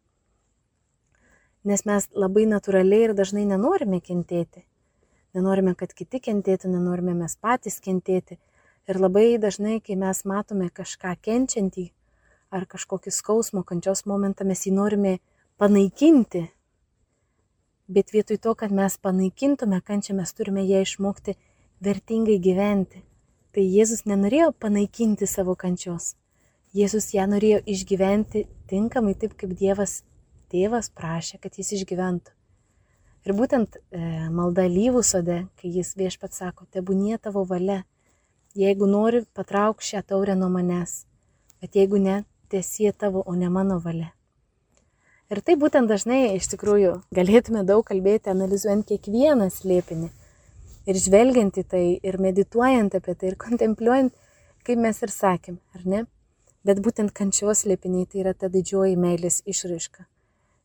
Nes 1.68 1.85
mes 1.85 2.07
labai 2.16 2.46
natūraliai 2.48 3.11
ir 3.11 3.12
dažnai 3.18 3.42
nenorime 3.50 3.98
kentėti. 4.00 4.62
Nenorime, 5.37 5.74
kad 5.76 5.92
kiti 5.92 6.22
kentėtų, 6.24 6.70
nenorime 6.72 7.12
mes 7.18 7.35
patys 7.37 7.76
kentėti. 7.85 8.38
Ir 8.88 9.00
labai 9.05 9.26
dažnai, 9.42 9.76
kai 9.85 9.98
mes 10.00 10.24
matome 10.24 10.70
kažką 10.72 11.12
kenčiantį 11.20 11.90
ar 12.48 12.64
kažkokį 12.64 13.12
skausmo 13.12 13.61
kančios 13.61 14.07
momentą, 14.09 14.48
mes 14.48 14.64
jį 14.64 14.72
norime 14.79 15.18
panaikinti, 15.61 16.46
Bet 17.90 18.12
vietoj 18.14 18.38
to, 18.38 18.55
kad 18.55 18.70
mes 18.70 18.94
panaikintume 19.03 19.81
kančią, 19.83 20.14
mes 20.14 20.33
turime 20.38 20.62
ją 20.62 20.81
išmokti 20.87 21.33
vertingai 21.83 22.38
gyventi. 22.38 23.00
Tai 23.51 23.63
Jėzus 23.67 24.05
nenorėjo 24.07 24.53
panaikinti 24.63 25.27
savo 25.27 25.57
kančios. 25.59 26.15
Jėzus 26.77 27.09
ją 27.17 27.25
norėjo 27.27 27.59
išgyventi 27.67 28.45
tinkamai 28.71 29.17
taip, 29.19 29.35
kaip 29.35 29.57
Dievas 29.59 30.05
tėvas 30.51 30.91
prašė, 30.95 31.41
kad 31.43 31.59
jis 31.59 31.73
išgyventų. 31.81 32.31
Ir 33.27 33.35
būtent 33.37 33.77
e, 33.77 34.01
malda 34.33 34.69
lyvų 34.71 35.03
sode, 35.05 35.41
kai 35.61 35.73
jis 35.75 35.93
viešpat 35.99 36.37
sako, 36.37 36.69
tebūnie 36.73 37.19
tavo 37.19 37.43
valia. 37.45 37.83
Jeigu 38.57 38.87
nori, 38.91 39.25
patrauk 39.35 39.83
šią 39.85 40.05
taurę 40.07 40.35
nuo 40.39 40.49
manęs, 40.51 41.05
bet 41.63 41.77
jeigu 41.79 42.01
ne, 42.03 42.23
tiesie 42.51 42.91
tavo, 42.95 43.23
o 43.27 43.35
ne 43.35 43.51
mano 43.51 43.79
valia. 43.83 44.13
Ir 45.31 45.43
tai 45.47 45.55
būtent 45.59 45.91
dažnai 45.91 46.37
iš 46.39 46.49
tikrųjų 46.55 46.97
galėtume 47.15 47.67
daug 47.67 47.85
kalbėti, 47.87 48.33
analizuojant 48.33 48.89
kiekvieną 48.89 49.51
slėpinį. 49.55 50.11
Ir 50.88 50.97
žvelgiant 50.97 51.59
į 51.61 51.64
tai, 51.73 51.85
ir 52.03 52.16
medituojant 52.23 52.95
apie 52.97 53.14
tai, 53.14 53.33
ir 53.33 53.37
kontempliuojant, 53.40 54.14
kaip 54.66 54.81
mes 54.81 55.03
ir 55.05 55.12
sakėm, 55.12 55.59
ar 55.77 55.85
ne? 55.85 56.05
Bet 56.64 56.81
būtent 56.85 57.12
kančios 57.16 57.64
slėpiniai 57.64 58.07
tai 58.07 58.23
yra 58.23 58.33
ta 58.37 58.49
didžioji 58.53 58.97
meilės 59.01 59.40
išraiška. 59.49 60.07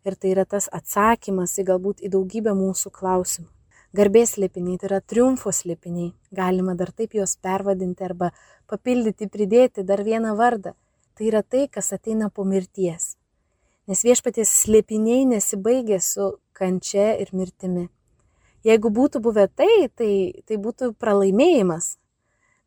Ir 0.05 0.15
tai 0.19 0.31
yra 0.35 0.45
tas 0.45 0.69
atsakymas 0.79 1.57
į 1.59 1.67
galbūt 1.71 2.05
į 2.05 2.11
daugybę 2.15 2.53
mūsų 2.55 2.91
klausimų. 2.99 3.49
Garbės 3.95 4.35
slėpiniai 4.35 4.79
tai 4.79 4.89
yra 4.89 5.01
triumfo 5.01 5.53
slėpiniai. 5.55 6.13
Galima 6.35 6.75
dar 6.75 6.91
taip 6.91 7.15
juos 7.15 7.37
pervadinti 7.41 8.03
arba 8.03 8.33
papildyti, 8.67 9.31
pridėti 9.31 9.87
dar 9.87 10.03
vieną 10.03 10.35
vardą. 10.35 10.75
Tai 11.15 11.29
yra 11.31 11.43
tai, 11.43 11.67
kas 11.71 11.93
ateina 11.95 12.27
po 12.29 12.43
mirties 12.43 13.15
nes 13.89 14.01
viešpaties 14.05 14.51
slėpiniai 14.63 15.25
nesibaigia 15.29 15.99
su 16.01 16.31
kančia 16.57 17.13
ir 17.21 17.31
mirtimi. 17.37 17.89
Jeigu 18.65 18.89
būtų 18.89 19.21
buvę 19.21 19.45
tai, 19.53 19.87
tai, 19.93 20.41
tai 20.49 20.57
būtų 20.57 20.95
pralaimėjimas, 20.97 21.95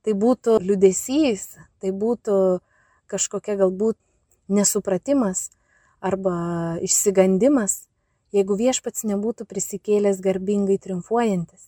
tai 0.07 0.15
būtų 0.15 0.61
liudesys, 0.63 1.57
tai 1.83 1.91
būtų 1.91 2.37
kažkokia 3.11 3.57
galbūt 3.59 3.99
nesupratimas 4.49 5.49
arba 5.99 6.79
išsigandimas, 6.87 7.89
jeigu 8.31 8.55
viešpats 8.61 9.03
nebūtų 9.09 9.49
prisikėlęs 9.51 10.23
garbingai 10.23 10.79
triumfuojantis. 10.79 11.67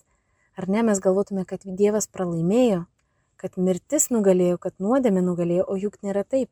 Ar 0.55 0.69
ne 0.69 0.85
mes 0.87 1.01
galvotume, 1.03 1.43
kad 1.49 1.65
Dievas 1.65 2.07
pralaimėjo, 2.07 2.85
kad 3.41 3.57
mirtis 3.57 4.11
nugalėjo, 4.13 4.59
kad 4.61 4.77
nuodėmė 4.79 5.23
nugalėjo, 5.25 5.65
o 5.67 5.77
juk 5.81 5.97
nėra 6.05 6.23
taip. 6.23 6.51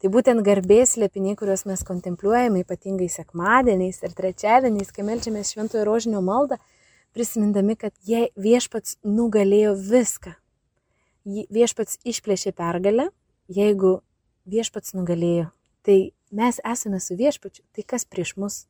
Tai 0.00 0.10
būtent 0.14 0.44
garbės 0.46 0.94
slėpiniai, 0.94 1.36
kuriuos 1.38 1.64
mes 1.66 1.82
kontempliuojame 1.86 2.62
ypatingai 2.62 3.08
sekmadieniais 3.10 4.02
ir 4.04 4.14
trečiadieniais, 4.14 4.92
kai 4.94 5.06
melčiamės 5.06 5.52
šventojo 5.54 5.84
rožinio 5.88 6.20
maldą, 6.22 6.60
prisimindami, 7.14 7.76
kad 7.78 7.94
jie 8.04 8.28
viešpats 8.36 8.98
nugalėjo 9.06 9.74
viską. 9.78 10.34
Viešpats 11.24 12.02
išplėšė 12.04 12.52
pergalę, 12.52 13.08
jeigu 13.48 13.96
viešpats 14.44 14.92
nugalėjo, 14.98 15.48
tai 15.86 16.12
mes 16.34 16.60
esame 16.60 17.00
su 17.00 17.16
viešpačiu, 17.16 17.64
tai 17.72 17.86
kas 17.88 18.04
prieš 18.04 18.34
mus? 18.36 18.60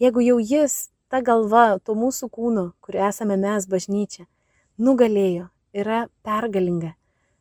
Jeigu 0.00 0.20
jau 0.24 0.38
jis, 0.40 0.90
ta 1.08 1.22
galva, 1.24 1.78
to 1.80 1.96
mūsų 1.96 2.28
kūno, 2.34 2.70
kur 2.84 3.00
esame 3.08 3.40
mes 3.40 3.68
bažnyčia, 3.70 4.26
nugalėjo, 4.76 5.48
yra 5.72 6.08
pergalinga, 6.26 6.94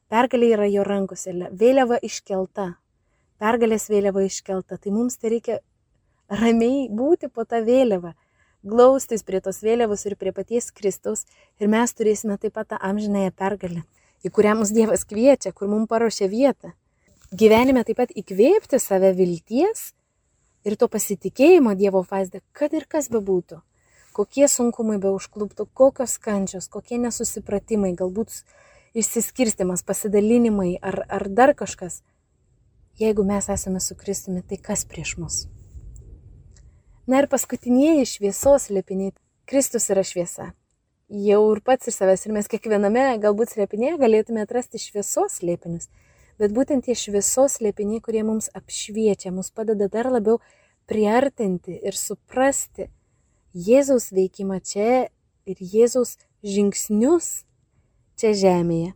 Pergalė 0.10 0.47
yra 0.56 0.65
jo 0.65 0.82
rankose, 0.82 1.36
vėliava 1.54 1.99
iškelta, 2.02 2.71
pergalės 3.38 3.84
vėliava 3.91 4.23
iškelta. 4.25 4.80
Tai 4.82 4.93
mums 4.95 5.19
tai 5.21 5.36
reikia 5.36 5.60
ramiai 6.41 6.88
būti 6.89 7.30
po 7.30 7.45
tą 7.45 7.60
vėliavą, 7.67 8.15
glaustis 8.63 9.24
prie 9.24 9.39
tos 9.41 9.62
vėliavos 9.63 10.06
ir 10.06 10.15
prie 10.19 10.34
paties 10.36 10.72
Kristaus 10.76 11.26
ir 11.60 11.72
mes 11.72 11.93
turėsime 11.93 12.38
taip 12.38 12.56
pat 12.58 12.74
tą 12.74 12.80
amžinąją 12.89 13.32
pergalę, 13.38 13.84
į 14.26 14.32
kurią 14.36 14.58
mus 14.60 14.74
Dievas 14.76 15.06
kviečia, 15.08 15.54
kur 15.54 15.72
mums 15.72 15.89
paruošia 15.89 16.28
vietą. 16.28 16.74
Gyvenime 17.32 17.84
taip 17.86 18.00
pat 18.02 18.12
įkvėpti 18.12 18.80
save 18.82 19.13
vilties 19.15 19.93
ir 20.65 20.76
to 20.76 20.89
pasitikėjimo 20.91 21.76
Dievo 21.78 22.04
vaizdą, 22.04 22.41
kad 22.52 22.74
ir 22.74 22.88
kas 22.89 23.10
bebūtų. 23.13 23.62
Kokie 24.13 24.48
sunkumai 24.50 24.98
be 25.00 25.12
užkluptų, 25.13 25.67
kokios 25.74 26.17
kančios, 26.19 26.67
kokie 26.67 26.98
nesusipratimai, 27.00 27.93
galbūt 27.95 28.41
išsiskirstimas, 28.98 29.86
pasidalinimai 29.86 30.74
ar, 30.82 31.06
ar 31.08 31.30
dar 31.30 31.54
kažkas. 31.56 32.02
Jeigu 33.00 33.24
mes 33.24 33.48
esame 33.48 33.80
su 33.80 33.95
Kristumi, 33.95 34.43
tai 34.43 34.58
kas 34.58 34.84
prieš 34.89 35.15
mus? 35.22 35.45
Na 37.10 37.24
ir 37.24 37.26
paskutinieji 37.26 38.06
šviesos 38.06 38.67
liepiniai. 38.69 39.15
Kristus 39.50 39.88
yra 39.89 40.04
šviesa. 40.06 40.52
Jau 41.10 41.39
ir 41.56 41.62
pats 41.65 41.89
iš 41.89 41.95
savęs 41.98 42.28
ir 42.28 42.36
mes 42.36 42.50
kiekviename 42.52 43.06
galbūt 43.24 43.56
slėpinėje 43.56 43.95
galėtume 43.98 44.43
atrasti 44.45 44.78
šviesos 44.78 45.39
slėpinius. 45.39 45.88
Bet 46.38 46.54
būtent 46.54 46.86
tie 46.86 46.93
šviesos 46.93 47.56
slėpiniai, 47.58 48.04
kurie 48.06 48.22
mums 48.28 48.52
apšviečia, 48.54 49.32
mus 49.34 49.50
padeda 49.50 49.88
dar 49.89 50.12
labiau 50.13 50.38
priartinti 50.86 51.80
ir 51.82 51.98
suprasti 51.98 52.91
Jėzaus 53.58 54.12
veikimą 54.13 54.60
čia 54.62 55.10
ir 55.50 55.65
Jėzaus 55.74 56.13
žingsnius 56.45 57.32
čia 58.22 58.36
žemėje, 58.38 58.93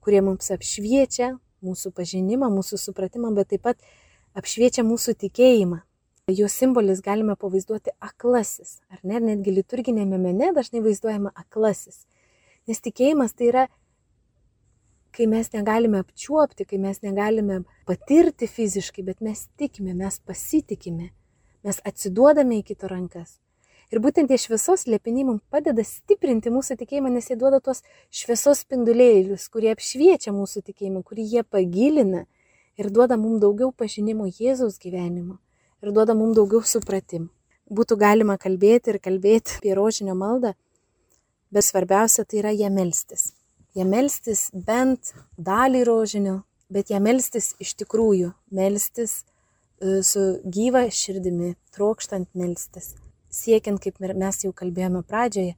kurie 0.00 0.24
mums 0.24 0.48
apšviečia 0.56 1.34
mūsų 1.60 1.92
pažinimą, 1.92 2.48
mūsų 2.56 2.80
supratimą, 2.86 3.36
bet 3.36 3.52
taip 3.52 3.68
pat 3.68 3.92
apšviečia 4.32 4.88
mūsų 4.88 5.18
tikėjimą. 5.26 5.84
Jo 6.30 6.48
simbolis 6.48 7.00
galime 7.02 7.34
pavaizduoti 7.36 7.92
aklasis, 8.00 8.78
ar 8.92 9.00
ne, 9.02 9.18
netgi 9.24 9.54
liturginėme 9.54 10.18
mene 10.20 10.50
dažnai 10.56 10.82
vaizduojama 10.84 11.32
aklasis. 11.42 12.04
Nes 12.68 12.80
tikėjimas 12.84 13.34
tai 13.34 13.48
yra, 13.50 13.64
kai 15.16 15.26
mes 15.30 15.50
negalime 15.54 16.02
apčiuopti, 16.04 16.66
kai 16.68 16.78
mes 16.78 17.02
negalime 17.02 17.62
patirti 17.88 18.46
fiziškai, 18.46 19.04
bet 19.08 19.24
mes 19.24 19.46
tikime, 19.58 19.96
mes 19.96 20.20
pasitikime, 20.22 21.10
mes 21.66 21.82
atsiduodame 21.88 22.60
į 22.60 22.66
kito 22.70 22.90
rankas. 22.92 23.38
Ir 23.90 23.98
būtent 23.98 24.30
tie 24.30 24.38
šviesos 24.38 24.86
liepiniai 24.86 25.26
mums 25.26 25.42
padeda 25.50 25.82
stiprinti 25.82 26.52
mūsų 26.54 26.78
tikėjimą, 26.84 27.10
nes 27.16 27.26
jie 27.32 27.36
duoda 27.40 27.58
tos 27.64 27.82
šviesos 28.14 28.62
spindulėlius, 28.62 29.48
kurie 29.50 29.72
apšviečia 29.74 30.30
mūsų 30.36 30.62
tikėjimą, 30.70 31.02
kurį 31.02 31.26
jie 31.34 31.42
pagilina 31.42 32.26
ir 32.78 32.94
duoda 32.94 33.18
mums 33.18 33.42
daugiau 33.42 33.74
pažinimo 33.74 34.30
Jėzaus 34.30 34.78
gyvenimo 34.78 35.40
ir 35.82 35.92
duoda 35.96 36.16
mums 36.16 36.36
daugiau 36.38 36.62
supratimų. 36.66 37.28
Būtų 37.70 37.96
galima 38.00 38.34
kalbėti 38.40 38.90
ir 38.90 38.98
kalbėti 38.98 39.60
apie 39.60 39.74
rožinio 39.78 40.16
maldą, 40.18 40.54
bet 41.54 41.66
svarbiausia 41.66 42.24
tai 42.24 42.40
yra 42.42 42.50
ją 42.50 42.70
melstis. 42.74 43.32
ją 43.74 43.84
melstis 43.86 44.48
bent 44.66 45.12
dalį 45.38 45.84
rožinio, 45.86 46.40
bet 46.70 46.90
ją 46.90 46.98
melstis 47.02 47.54
iš 47.62 47.76
tikrųjų, 47.78 48.32
melstis 48.50 49.20
e, 49.22 50.02
su 50.02 50.40
gyva 50.42 50.88
širdimi, 50.90 51.54
trokštant 51.74 52.28
melstis, 52.34 52.96
siekiant, 53.30 53.78
kaip 53.78 54.00
mes 54.00 54.42
jau 54.44 54.50
kalbėjome 54.52 55.04
pradžioje, 55.06 55.54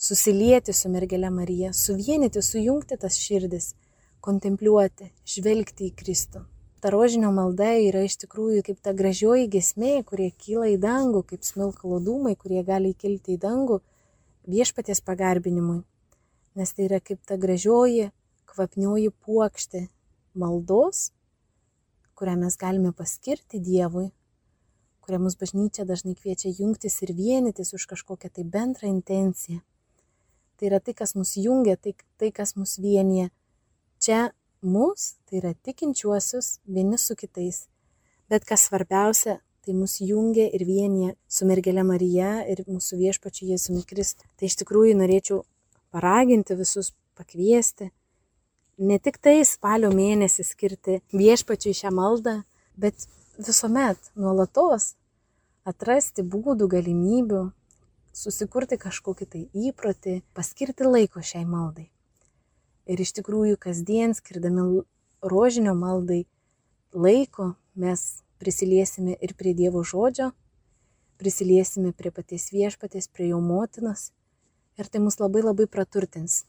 susilieti 0.00 0.72
su 0.72 0.88
mergelė 0.88 1.30
Marija, 1.30 1.74
suvienyti, 1.76 2.40
sujungti 2.42 2.96
tas 2.96 3.20
širdis, 3.20 3.74
kontempliuoti, 4.24 5.12
žvelgti 5.28 5.90
į 5.90 5.94
Kristų. 5.98 6.46
Ta 6.82 6.90
rožinio 6.90 7.30
malda 7.30 7.70
yra 7.78 8.02
iš 8.02 8.18
tikrųjų 8.24 8.64
kaip 8.66 8.82
ta 8.82 8.90
gražioji 8.98 9.46
gesmė, 9.52 9.94
kurie 10.02 10.32
kyla 10.34 10.72
į 10.74 10.80
dangų, 10.82 11.22
kaip 11.30 11.46
smilkalo 11.46 12.02
dūmai, 12.02 12.34
kurie 12.34 12.64
gali 12.66 12.90
įkilti 12.90 13.36
į 13.36 13.42
dangų 13.46 13.78
viešpaties 14.50 15.00
pagarbinimui 15.06 15.84
nes 16.54 16.72
tai 16.72 16.86
yra 16.88 17.00
kaip 17.00 17.22
ta 17.28 17.38
gražioji, 17.40 18.10
kvapnioji 18.48 19.12
puokštė 19.24 19.86
maldos, 20.36 21.10
kurią 22.18 22.36
mes 22.44 22.58
galime 22.60 22.92
paskirti 22.96 23.60
Dievui, 23.62 24.10
kurią 25.02 25.22
mus 25.24 25.38
bažnyčia 25.40 25.86
dažnai 25.88 26.14
kviečia 26.18 26.52
jungtis 26.58 27.00
ir 27.02 27.14
vienytis 27.16 27.72
už 27.76 27.88
kažkokią 27.94 28.30
tai 28.30 28.44
bendrą 28.44 28.90
intenciją. 28.90 29.62
Tai 30.56 30.68
yra 30.68 30.78
tai, 30.80 30.94
kas 30.94 31.16
mus 31.16 31.34
jungia, 31.40 31.76
tai, 31.76 31.96
tai 32.20 32.30
kas 32.30 32.54
mus 32.54 32.76
vienyje. 32.78 33.30
Čia 33.98 34.30
mus, 34.62 35.16
tai 35.26 35.40
yra 35.42 35.52
tikinčiuosius 35.54 36.58
vieni 36.66 36.98
su 36.98 37.16
kitais. 37.18 37.66
Bet 38.30 38.46
kas 38.48 38.68
svarbiausia, 38.68 39.40
tai 39.62 39.74
mus 39.78 39.98
jungia 40.00 40.48
ir 40.50 40.64
vienyje 40.66 41.14
su 41.30 41.46
mergelė 41.46 41.84
Marija 41.86 42.40
ir 42.50 42.64
mūsų 42.66 42.98
viešpačiu 43.02 43.52
Jėzumi 43.52 43.84
Kristu. 43.86 44.26
Tai 44.38 44.48
iš 44.48 44.56
tikrųjų 44.62 44.96
norėčiau 44.98 45.42
paraginti 45.94 46.56
visus 46.58 46.92
pakviesti, 47.18 47.90
ne 48.78 48.98
tik 48.98 49.20
tai 49.22 49.42
spalio 49.46 49.92
mėnesį 49.94 50.46
skirti 50.48 50.98
viešpačiui 51.12 51.76
šią 51.82 51.92
maldą, 51.94 52.40
bet 52.74 53.06
visuomet, 53.38 54.00
nuolatos 54.16 54.94
atrasti 55.68 56.24
būdų, 56.26 56.66
galimybių, 56.72 57.44
susikurti 58.12 58.78
kažkokį 58.82 59.28
tai 59.34 59.46
įprotį, 59.68 60.20
paskirti 60.34 60.88
laiko 60.88 61.22
šiai 61.22 61.46
maldai. 61.46 61.91
Ir 62.92 63.00
iš 63.00 63.14
tikrųjų 63.16 63.56
kasdien 63.60 64.12
skirdami 64.12 64.82
rožinio 65.24 65.72
maldai 65.78 66.24
laiko 66.92 67.54
mes 67.74 68.22
prisiliesime 68.42 69.16
ir 69.22 69.32
prie 69.38 69.54
Dievo 69.56 69.80
žodžio, 69.86 70.32
prisiliesime 71.16 71.94
prie 71.96 72.10
paties 72.12 72.50
viešpatės, 72.52 73.08
prie 73.08 73.30
jo 73.30 73.38
motinos 73.40 74.10
ir 74.76 74.88
tai 74.92 75.00
mus 75.04 75.20
labai 75.22 75.44
labai 75.44 75.68
praturtins. 75.70 76.42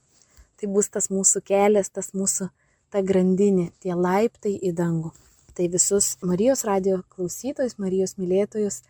Tai 0.60 0.70
bus 0.74 0.90
tas 0.90 1.10
mūsų 1.14 1.44
kelias, 1.48 1.92
tas 1.94 2.12
mūsų 2.18 2.50
ta 2.94 3.02
grandinė, 3.02 3.72
tie 3.80 3.96
laiptai 3.96 4.54
į 4.58 4.74
dangų. 4.78 5.14
Tai 5.54 5.68
visus 5.70 6.16
Marijos 6.26 6.64
radio 6.66 7.02
klausytojus, 7.14 7.78
Marijos 7.78 8.18
mylėtojus 8.18 8.82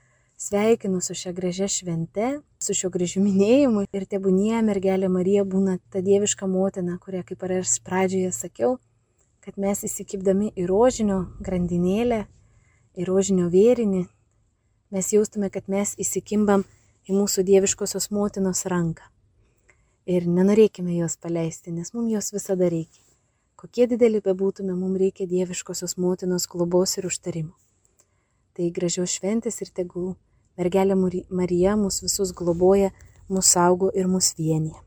sveikinu 0.44 1.02
su 1.02 1.16
šia 1.16 1.32
gražia 1.32 1.68
švente, 1.68 2.40
su 2.60 2.74
šiuo 2.76 2.90
gražiu 2.92 3.22
minėjimu 3.24 3.86
ir 3.96 4.06
tebūnie 4.12 4.60
mergelė 4.68 5.08
Marija 5.12 5.46
būna 5.48 5.78
ta 5.94 6.02
dieviška 6.04 6.50
motina, 6.52 6.98
kurią 7.00 7.22
kaip 7.30 7.46
ir 7.48 7.54
aš 7.62 7.78
pradžioje 7.86 8.32
sakiau, 8.36 8.74
kad 9.44 9.56
mes 9.60 9.84
įsikipdami 9.88 10.50
į 10.60 10.66
rožinio 10.68 11.20
grandinėlę, 11.48 12.26
į 13.00 13.08
rožinio 13.08 13.48
vėrinį, 13.54 14.04
mes 14.92 15.12
jaustume, 15.16 15.48
kad 15.54 15.72
mes 15.72 15.96
įsikimbam 16.06 16.66
į 17.08 17.16
mūsų 17.16 17.46
dieviškosios 17.48 18.10
motinos 18.12 18.66
ranką 18.68 19.08
ir 20.06 20.28
nenorėkime 20.28 20.98
jos 20.98 21.16
paleisti, 21.24 21.72
nes 21.72 21.94
mums 21.96 22.12
jos 22.12 22.34
visada 22.36 22.68
reikia. 22.68 23.00
Kokie 23.56 23.88
dideli 23.88 24.20
bebūtume, 24.20 24.76
mums 24.76 25.00
reikia 25.00 25.30
dieviškosios 25.30 25.96
motinos 25.96 26.50
globos 26.52 26.98
ir 27.00 27.08
užtarimo. 27.08 27.56
Tai 28.54 28.70
gražios 28.76 29.16
šventės 29.16 29.64
ir 29.64 29.72
tegul 29.72 30.14
mergelė 30.58 30.96
Marija 31.30 31.76
mus 31.78 32.02
visus 32.04 32.34
globoja, 32.34 32.92
mus 33.30 33.54
saugo 33.56 33.92
ir 33.94 34.08
mus 34.08 34.34
vienyje. 34.38 34.78